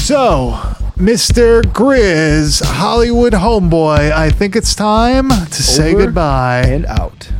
[0.00, 0.52] So,
[0.96, 1.62] Mr.
[1.62, 6.62] Grizz, Hollywood homeboy, I think it's time to say goodbye.
[6.66, 7.30] And out.